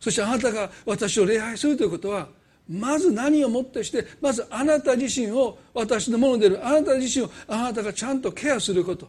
[0.00, 2.28] そしてあなたが私を礼拝するということは
[2.68, 9.08] まず何をもってしてまずあなた自身を私のものであるあなた自身をあなたがちゃんとケアすること。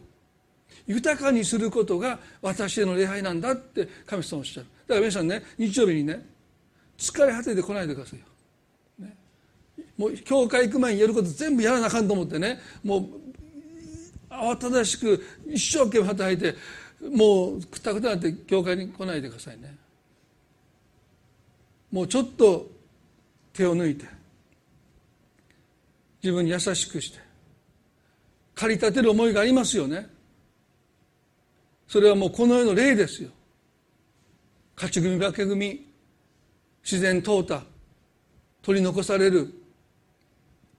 [0.90, 4.66] 豊かにすることが私への礼拝なんだって神様おっしゃる。
[4.88, 6.26] だから皆さんね日曜日にね
[6.98, 8.24] 疲れ果ててこないでくださいよ、
[8.98, 9.16] ね、
[9.96, 13.04] もう教会行く前にやること全部やらなあかんと思ってねもう
[14.28, 16.56] 慌ただしく一生懸命働いて
[17.08, 19.76] もうくたくたなって教会に来ないでくださいね。
[21.92, 22.68] もうちょっと
[23.52, 24.06] 手を抜いて
[26.20, 27.20] 自分に優しくして
[28.56, 30.08] 駆り立てる思いがありますよね。
[31.90, 33.30] それはもうこの世の例ですよ。
[34.76, 35.88] 勝ち組負け組
[36.84, 37.62] 自然淘汰
[38.62, 39.52] 取り残される。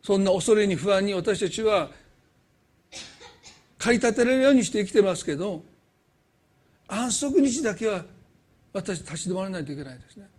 [0.02, 1.90] そんな恐れに不安に私たちは
[3.78, 5.62] 駆り立てられるようにして生きてますけど
[6.88, 8.06] 安息日だけは
[8.72, 10.30] 私立ち止まらないといけないですね。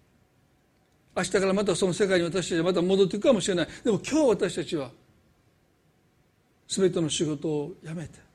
[1.14, 3.68] 明日からまたその世界に私たちはまた戻っていくかもしれない。
[3.85, 4.91] でも今日私たちは
[6.66, 8.32] 全ての仕事を辞めて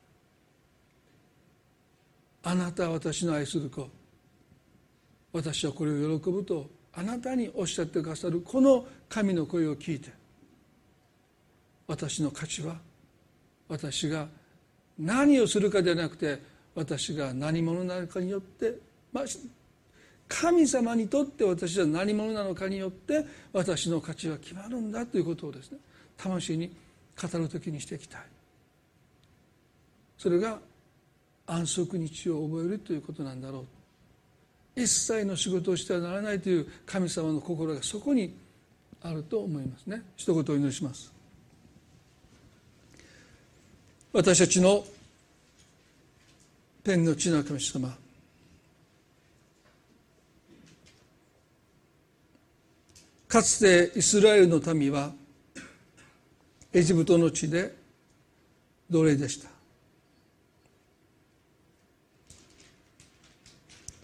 [2.42, 3.88] あなたは私の愛する子。
[5.32, 10.18] 私はこれを喜ぶとあなたにおっしゃってくださるこの神の声を聞いて。
[11.88, 12.76] 私の価値は
[13.66, 14.28] 私が
[14.98, 16.40] 何をするかではなくて
[16.74, 18.74] 私が何者なのかによって、
[19.12, 19.24] まあ、
[20.28, 25.78] 神様にとって私は何者なのかによって私の価値は決まるんだということをですね
[26.16, 26.76] 魂に
[27.20, 28.20] 語る時にしていきたい。
[30.18, 30.58] それが
[31.48, 33.60] 安息日を覚えるということなんだろ
[34.76, 34.80] う。
[34.80, 38.32] 一切の仕事をしてはならないという神様の心がそこに
[39.02, 40.02] あると思いますね。
[40.16, 41.12] 一言お祈りします。
[44.12, 44.84] 私たちの
[46.84, 47.94] 天の地の神様
[53.28, 55.12] かつてイスラエルの民は
[56.72, 57.74] エジプトの地で
[58.90, 59.57] 奴隷でした。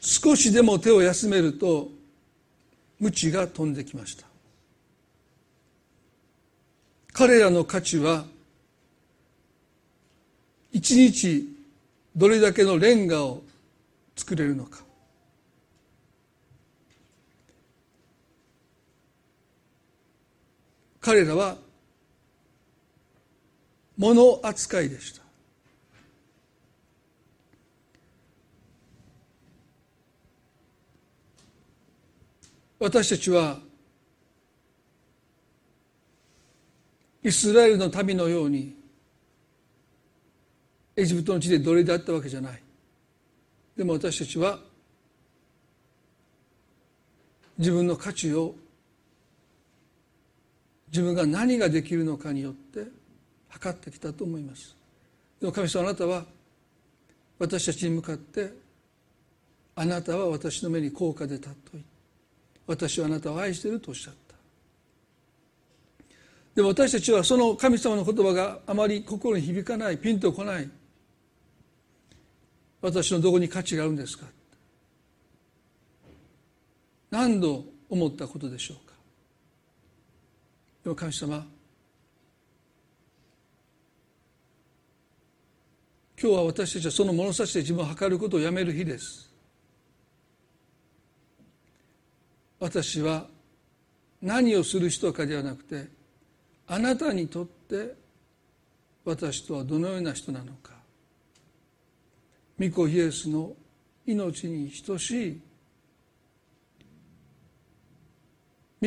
[0.07, 1.89] 少しでも手を休めると
[3.01, 4.27] 鞭が飛んできました。
[7.15, 8.27] 彼らの価値は
[10.73, 11.49] 一日
[12.15, 13.43] どれだけのレンガを
[14.15, 14.85] 作れるのか。
[21.01, 21.57] 彼らは
[23.97, 25.24] 物扱いでした。
[32.79, 33.59] 私たちは
[37.23, 38.77] イスラエルの民のように
[40.97, 42.63] エジプトの地で奴隷であったわけじゃない。
[43.77, 44.59] でも私たちは
[47.59, 48.55] 自分の価値を
[50.89, 52.87] 自分が何ができるのかによって
[53.49, 54.77] 測ってきたと思います。
[55.41, 56.25] でも神様あなたは
[57.39, 58.53] 私たちに向かって
[59.75, 61.85] あなたは私の目に高価で尊い
[62.67, 64.35] 私はあなたを愛しているとおっしゃった。
[66.55, 70.71] でも私たちはその神様の言葉があまり心に響かないピンとこない。
[72.81, 74.27] 私のどこに価値があるんですか。
[77.11, 78.95] 何度思ったことでしょうか。
[80.85, 81.47] でも神様
[86.21, 89.24] 今日は私たちはその物差しで自分を測ることをやめる日です。
[92.65, 93.27] 私は
[94.23, 95.87] 何をする人かではなくて
[96.67, 97.95] あなたにとって
[99.05, 100.73] 私とはどのような人なのか
[102.59, 103.53] 御子イエスの
[104.07, 105.41] 命に等しい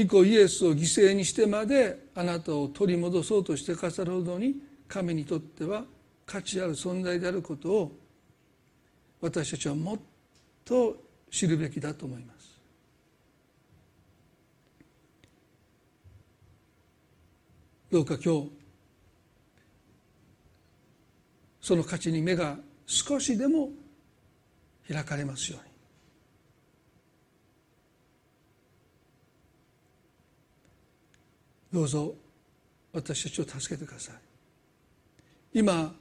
[0.06, 4.56] 御子イエスを犠牲にしてまであなたを取り戻そうとしてかさるほどに
[4.88, 5.84] 神にとっては
[6.26, 7.92] 価値ある存在であることを
[9.22, 10.00] 私たちはもっ
[10.66, 10.96] と
[11.30, 12.37] 知るべきだと思います。
[17.92, 18.52] どうか今日
[21.62, 23.70] その価値に目が少しでも
[24.88, 25.68] 開かれますように。
[31.74, 32.16] どうぞ
[32.94, 34.16] 私たちを助けてください。
[35.54, 35.94] 今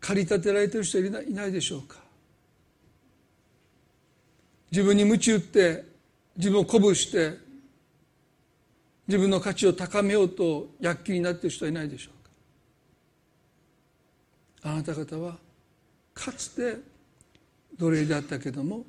[0.00, 1.96] 駆り立てられている人いないいないでしょうか。
[4.70, 5.84] 自分に鞭打って
[6.36, 7.45] 自分を鼓舞して
[9.06, 12.10] 自分の価値を高めようと躍起になっている人はいないでしょ
[14.62, 14.70] うか。
[14.70, 15.36] あなた方は
[16.12, 16.78] かつて
[17.78, 18.84] 奴隷であったけども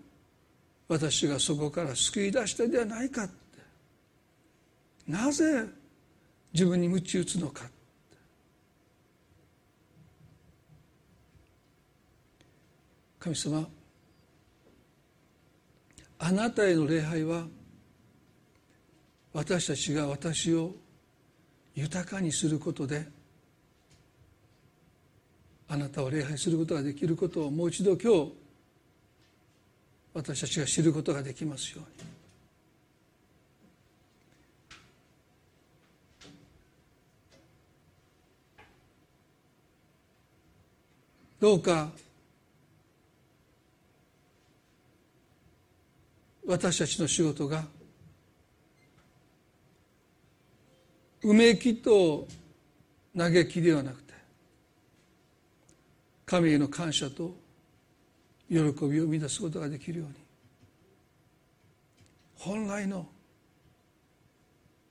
[0.88, 3.34] 私がそこから救い出したではないかって。
[5.08, 5.66] なぜ
[6.54, 7.70] 自分に鞭打つのか
[13.20, 13.68] 神様
[16.20, 17.46] あなたへの礼拝は
[19.38, 20.72] 私たちが私を
[21.76, 23.06] 豊かにすることで
[25.70, 28.34] あなたを礼拝することができることをもう一度今日
[30.16, 32.10] 私たちが知ることができますように。
[41.40, 41.92] どうか
[46.48, 47.77] 私たちの仕事が
[51.24, 52.28] うめきと
[53.16, 54.14] 嘆きではなくて
[56.26, 57.36] 神への感謝と
[58.50, 60.14] 喜びを生み出すことができるように
[62.36, 63.08] 本来の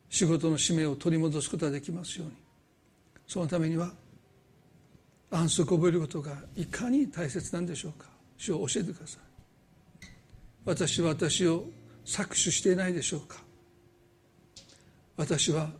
[0.09, 2.35] 仕事の使命を取り戻すことができますように
[3.27, 3.93] そのためには
[5.31, 8.07] 安息を覚えることがいかに大切なんでしょうか。
[8.39, 9.21] 主を教えてください。
[10.65, 11.65] 私は私を
[12.05, 13.43] 搾取していないでしょうか。
[15.17, 15.71] 私は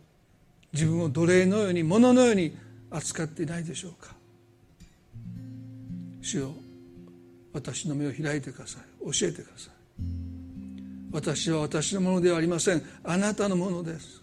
[0.77, 2.55] 自分を奴隷のように物のように
[2.91, 4.13] 扱っていないでしょうか。
[6.21, 6.53] 主よ
[7.51, 8.81] 私の目を開いてください。
[9.03, 9.73] 教えてください。
[11.11, 12.83] 私は私のものではありません。
[13.03, 14.21] あなたのものです。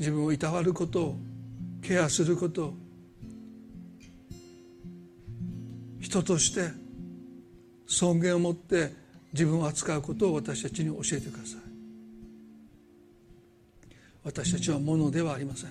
[0.00, 1.16] 自分をいたわることを
[1.82, 2.74] ケアすること
[6.00, 6.70] 人として
[7.86, 8.92] 尊厳を持って
[9.32, 11.65] 自分を扱うことを私たちに教えてください。
[14.26, 15.70] 私たちはものではありません。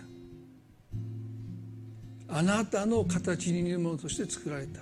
[2.29, 4.79] あなたの形に似るものとして作られた。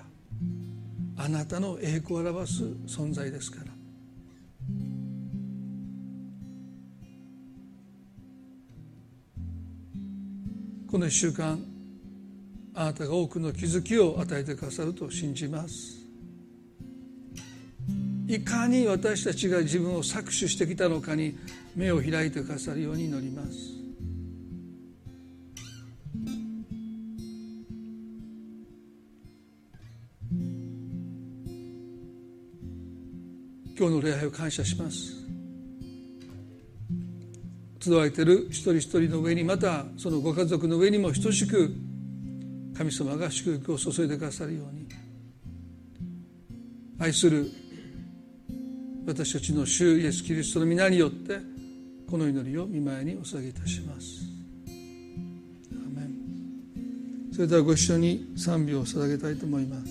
[1.16, 3.72] あなたの栄光を表す存在ですから。
[10.88, 11.58] この1週間
[12.74, 16.03] あなたが多くの気づきを与えてくださると信じます。
[18.26, 21.36] いかに私たちが自分を搾取してきたのかに
[21.76, 23.84] 目を開いてくださるように祈ります。
[33.76, 35.24] 今日の礼拝を感謝します。
[37.80, 41.74] 集われている一人一人の上にまたそのご家族の上にも等しく
[42.74, 44.88] 神様が祝福を注いでくださるように。
[46.98, 47.50] 愛する
[49.06, 51.38] 私たちの主イエス・キリストの皆によって
[52.08, 54.34] この祈りを見舞いにお捧げいたします。
[57.34, 59.90] それではご一緒に賛美を捧げたいと思います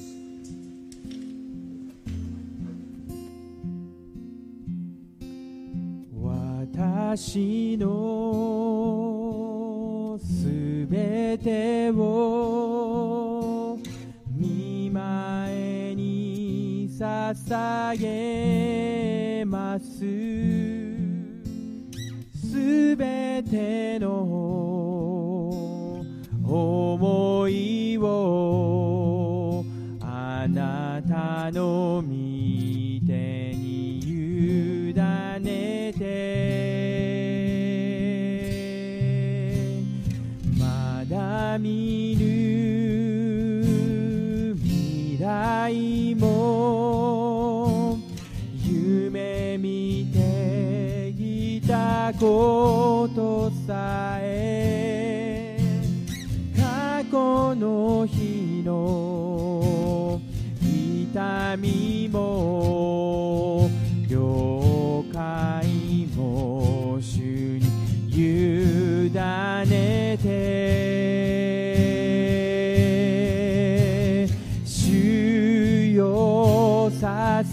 [7.11, 7.88] 私の
[10.24, 13.78] すべてを
[14.38, 19.03] 見前に捧げ
[19.45, 19.99] ます。
[22.53, 24.21] すべての
[26.43, 29.65] 思いを
[30.01, 32.32] あなたの身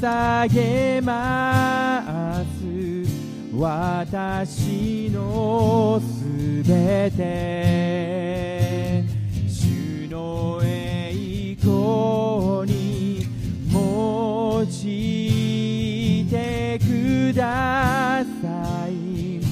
[0.01, 9.05] 捧げます私のすべて。
[9.47, 13.27] 主の栄光に
[13.71, 19.43] 用いてください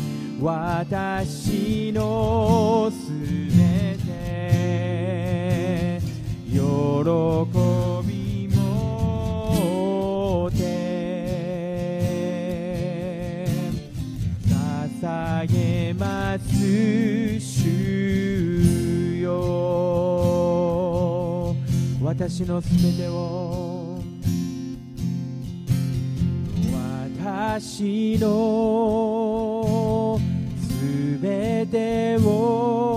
[0.40, 3.12] 私のす
[3.54, 4.08] べて
[6.50, 7.97] 喜び
[15.98, 20.76] ます主よ。
[22.00, 24.00] 私のすべてを。
[27.50, 30.20] 私の
[30.60, 32.87] すべてを。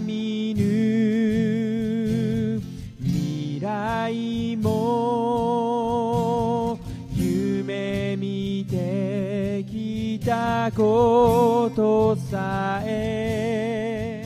[0.00, 0.62] 見ぬ
[3.00, 5.86] 未来も
[7.14, 14.24] 夢見てきたことさえ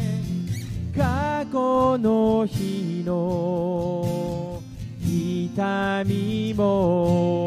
[0.96, 4.60] 過去の日の
[5.02, 7.39] 痛みも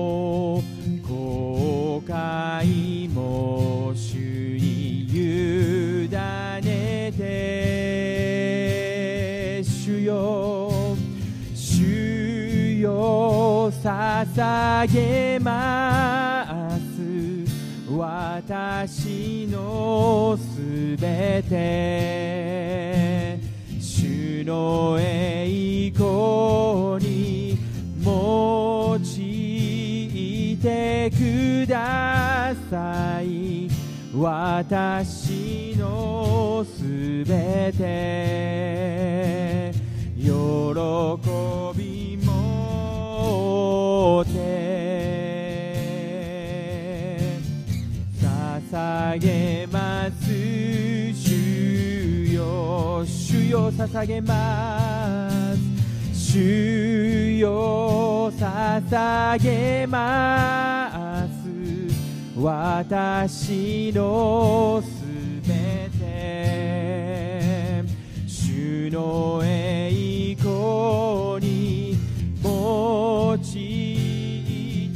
[13.83, 17.91] 捧げます。
[17.91, 23.37] 私のすべて。
[23.81, 27.57] 主の栄光に
[28.05, 33.67] 用いてください。
[34.15, 39.73] 私のすべて。
[40.23, 40.29] 喜
[49.13, 51.13] 捧げます。
[51.13, 56.31] 主よ主よ捧げます。
[56.33, 62.39] 主よ捧げます。
[62.39, 64.87] 私のす
[65.47, 67.83] べて。
[68.25, 71.97] 主の栄光に
[72.43, 73.37] 用い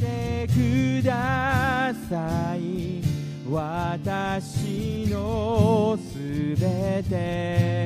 [0.00, 2.47] てください。
[3.50, 6.18] 私のす
[6.60, 7.77] べて。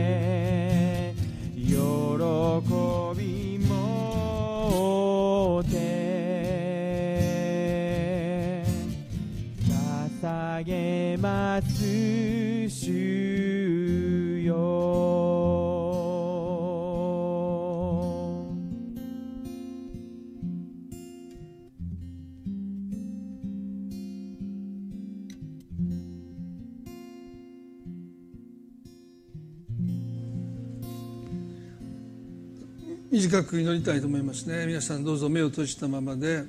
[33.33, 34.67] 短く祈りたいと思いますね。
[34.67, 36.45] 皆さんどうぞ目を閉じたままで。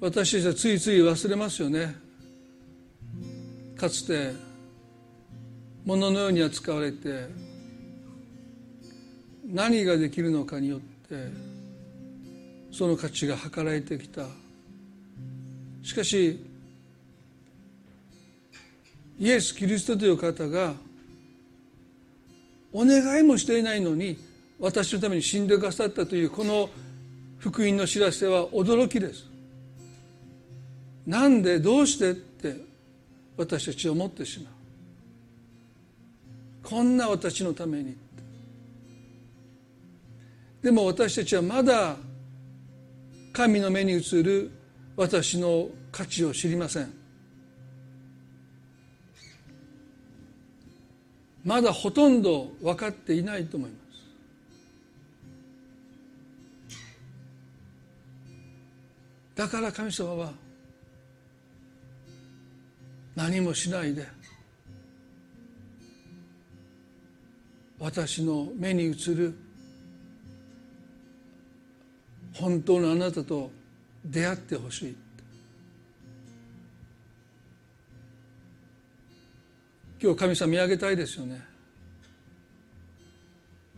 [0.00, 1.96] 私たちはついつい忘れますよね。
[3.76, 4.30] かつて
[5.84, 7.26] 物のように扱われて
[9.44, 11.32] 何ができるのかによって
[12.70, 14.24] その価値が計られてきた。
[15.82, 16.38] しかし
[19.20, 20.72] イエス・キリストという方が
[22.72, 24.16] お願いもしていないのに
[24.58, 26.70] 私のために死んでくださったというこの
[27.38, 29.26] 福音の知らせは驚きです。
[31.06, 32.56] なんでどうしてって
[33.36, 34.52] 私たちは思ってしまう。
[36.62, 37.96] こんな私のために
[40.62, 41.96] でも私たちはまだ
[43.32, 44.50] 神の目に映る
[44.96, 46.99] 私の価値を知りません。
[51.44, 53.80] まだほとんど分かっていないと思います。
[59.34, 60.32] だから神様は
[63.16, 64.06] 何もしないで
[67.78, 69.34] 私の目に映る
[72.34, 73.50] 本当のあなたと
[74.04, 74.96] 出会ってほしい。
[80.02, 81.42] 今日神様見上げたいですよね。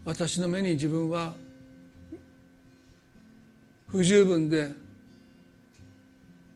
[0.05, 1.35] 私の目に自分は
[3.89, 4.70] 不十分で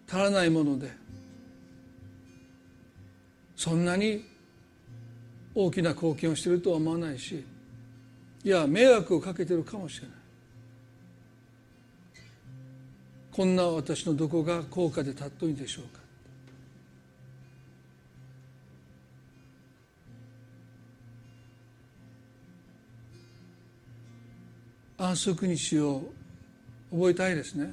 [0.09, 0.91] 足らないもので
[3.57, 4.25] そんなに
[5.55, 7.45] 大きな貢献をしているとは思わないし
[8.45, 10.17] いや迷惑をかけてるかもしれない。
[13.33, 16.06] こんな私のどこが高価で尊いでしょうか。
[24.99, 26.13] 安息日を
[26.91, 27.73] 覚えたいですね。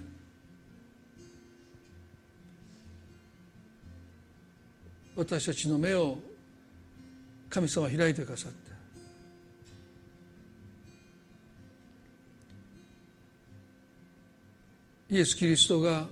[5.16, 6.18] 私たちの目を
[7.50, 8.64] 神様開いてくださって。
[15.12, 16.08] イエス・キリストが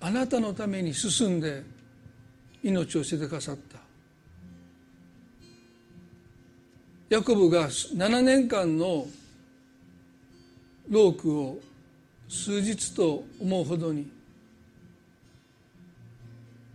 [0.00, 1.62] あなたのために進んで
[2.62, 3.69] 命を捨ててくださった。
[7.10, 9.06] ヤコブが7年間の
[10.88, 11.58] 労苦を
[12.28, 14.08] 数日と思うほどに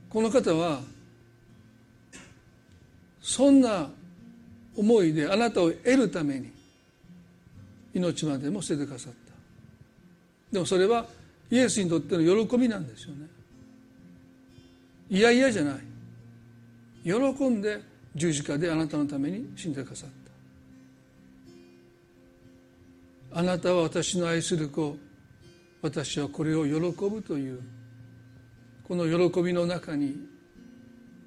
[0.09, 0.81] この方は
[3.21, 3.89] そんな
[4.75, 6.51] 思いであなたを得るために
[7.93, 9.33] 命までも捨ててくださった。
[10.51, 11.05] でもそれは
[11.49, 13.27] イエスにとっての喜びなんですよね。
[15.09, 15.79] いやいやじゃない。
[17.05, 17.81] 喜んで
[18.15, 20.24] 十字架であなたのために死んでくださった。
[23.37, 24.97] あなたは私の愛する子
[25.81, 26.79] 私はこれを喜
[27.09, 27.59] ぶという
[28.87, 30.15] この喜びの中に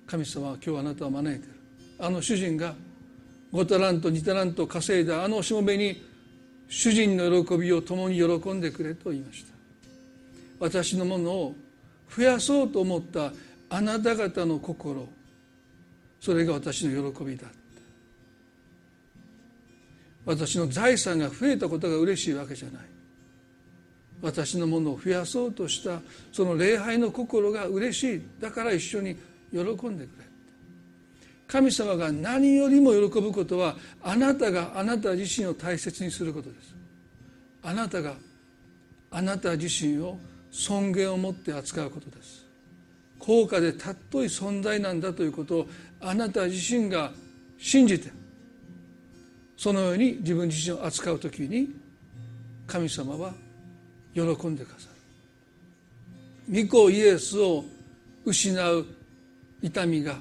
[0.07, 1.53] 神様は今日あなたを招いてる。
[1.99, 2.75] あの主人が
[3.53, 6.03] 5タラント2タラント稼いだあのしもべに
[6.71, 9.53] 主人の喜びを共に喜んでくれと言いました。
[10.61, 11.55] 私のものを
[12.17, 13.33] 増やそうと思った
[13.69, 15.07] あなた方の心
[16.23, 17.49] それが私の喜びだ
[20.29, 22.83] 私の財産が増えたことが嬉しいわけじゃない。
[24.20, 26.01] 私のものを増やそうとした
[26.33, 28.22] その礼拝の心が嬉しい。
[28.39, 29.16] だから一緒に
[29.51, 30.24] 喜んでくれ
[31.47, 36.74] 神様が何よりも喜ぶことはあなたがあなた自身を大切にすることです。
[37.62, 38.12] あなたが
[39.11, 40.18] あなた自身を
[40.51, 42.45] 尊厳を持って扱うことです。
[43.18, 45.68] 高価で尊い存在なんだということを
[46.03, 47.12] あなた自身が
[47.57, 48.11] 信じて
[49.59, 51.69] そのように自分自身を扱う時に
[52.69, 53.35] 神様は
[54.15, 54.89] 喜んでくださ
[56.49, 56.65] る。
[56.65, 57.65] 御子イエスを
[58.25, 58.87] 失う
[59.61, 60.15] 痛みが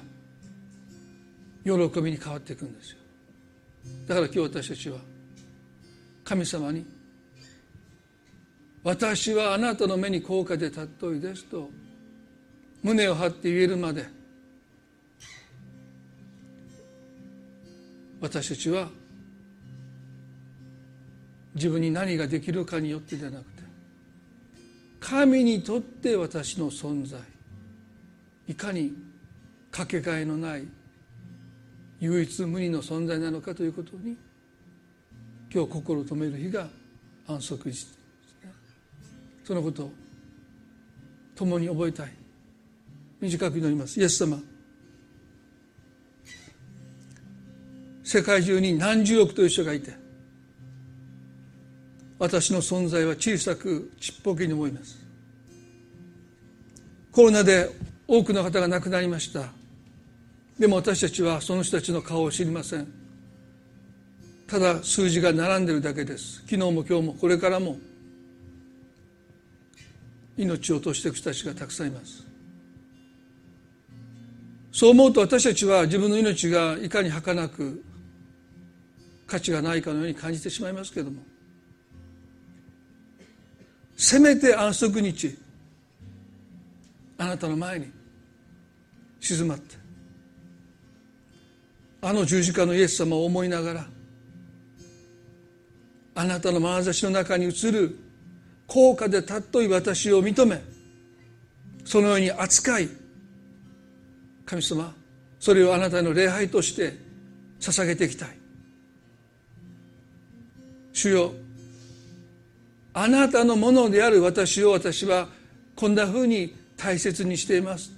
[1.64, 1.70] 喜
[2.02, 2.98] びに変わっていくんですよ。
[4.08, 4.98] だから今日私たちは
[6.24, 6.84] 神様に
[8.82, 11.70] 「私はあなたの目に高価で尊いです」と
[12.82, 14.04] 胸を張って言えるまで
[18.20, 18.90] 私たちは
[21.54, 23.62] 自分に何ができるかによってではなくて
[25.00, 27.20] 神にとって私の存在
[28.46, 28.92] いかに
[29.70, 30.66] かけがえのない
[32.00, 34.16] 唯一無二の存在なのかということに
[35.52, 36.68] 今日心を止める日が
[37.26, 37.98] 安息日です
[38.44, 38.52] ね。
[39.44, 39.92] そのことを
[41.34, 42.12] 共に覚えたい。
[43.20, 43.98] 短く祈ります。
[44.00, 44.38] イエス様
[48.04, 49.92] 世界中に何十億という人がいて
[52.18, 54.98] 私の存在は小さくちっぽけに思います。
[57.12, 57.70] コロナで
[58.06, 59.52] 多くの方が亡くなりました。
[60.58, 62.88] でも私たちはその人たちの顔を知りません。
[64.48, 66.38] ただ数字が並んでるだけです。
[66.42, 67.78] 昨日も今日もこれからも。
[70.36, 72.24] 命を落としていく人たちがたくさんいます。
[74.72, 77.82] そう思うと私たちは自分の命がいかに儚く
[79.26, 81.22] 価値がないかのように感じてしまいますけれども。
[83.98, 85.36] せめて安息日
[87.18, 87.90] あなたの前に
[89.18, 89.76] 静まって。
[92.00, 93.86] あの十字架のイエス様を思いながら
[96.14, 97.98] あなたの眼差しの中に映る
[98.68, 100.62] 高価で尊い私を認め
[101.84, 102.88] そのように扱い
[104.46, 104.94] 神様
[105.40, 106.94] それをあなたの礼拝として
[107.58, 108.38] 捧げていきたい。
[110.92, 111.32] 主よ
[113.00, 115.28] あなたのものである私を私は
[115.76, 117.92] こんなふうに大切にしています。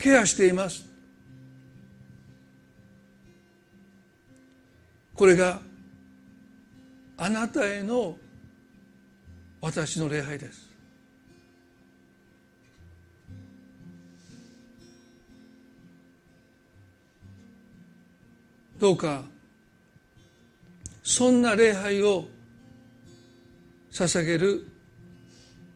[0.00, 0.84] ケアしています。
[5.14, 5.60] これが
[7.18, 8.16] あなたへの
[9.60, 10.68] 私の礼拝です。
[18.80, 19.22] どうか
[21.04, 22.31] そんな礼拝を
[23.92, 24.66] 捧げる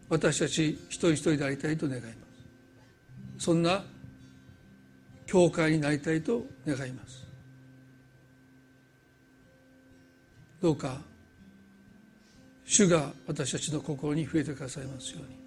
[0.08, 3.44] 私たち一人一人でありたいと願います。
[3.44, 3.84] そんな
[5.26, 7.26] 教会になりたいと願います。
[10.62, 11.00] どうか
[12.64, 15.46] 主が私たちの心に増えてくださいますように。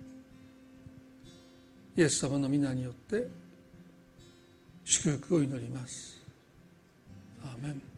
[1.97, 3.27] イエス様の皆によって
[4.85, 6.21] 祝福を祈ります。
[7.43, 7.88] アーメン。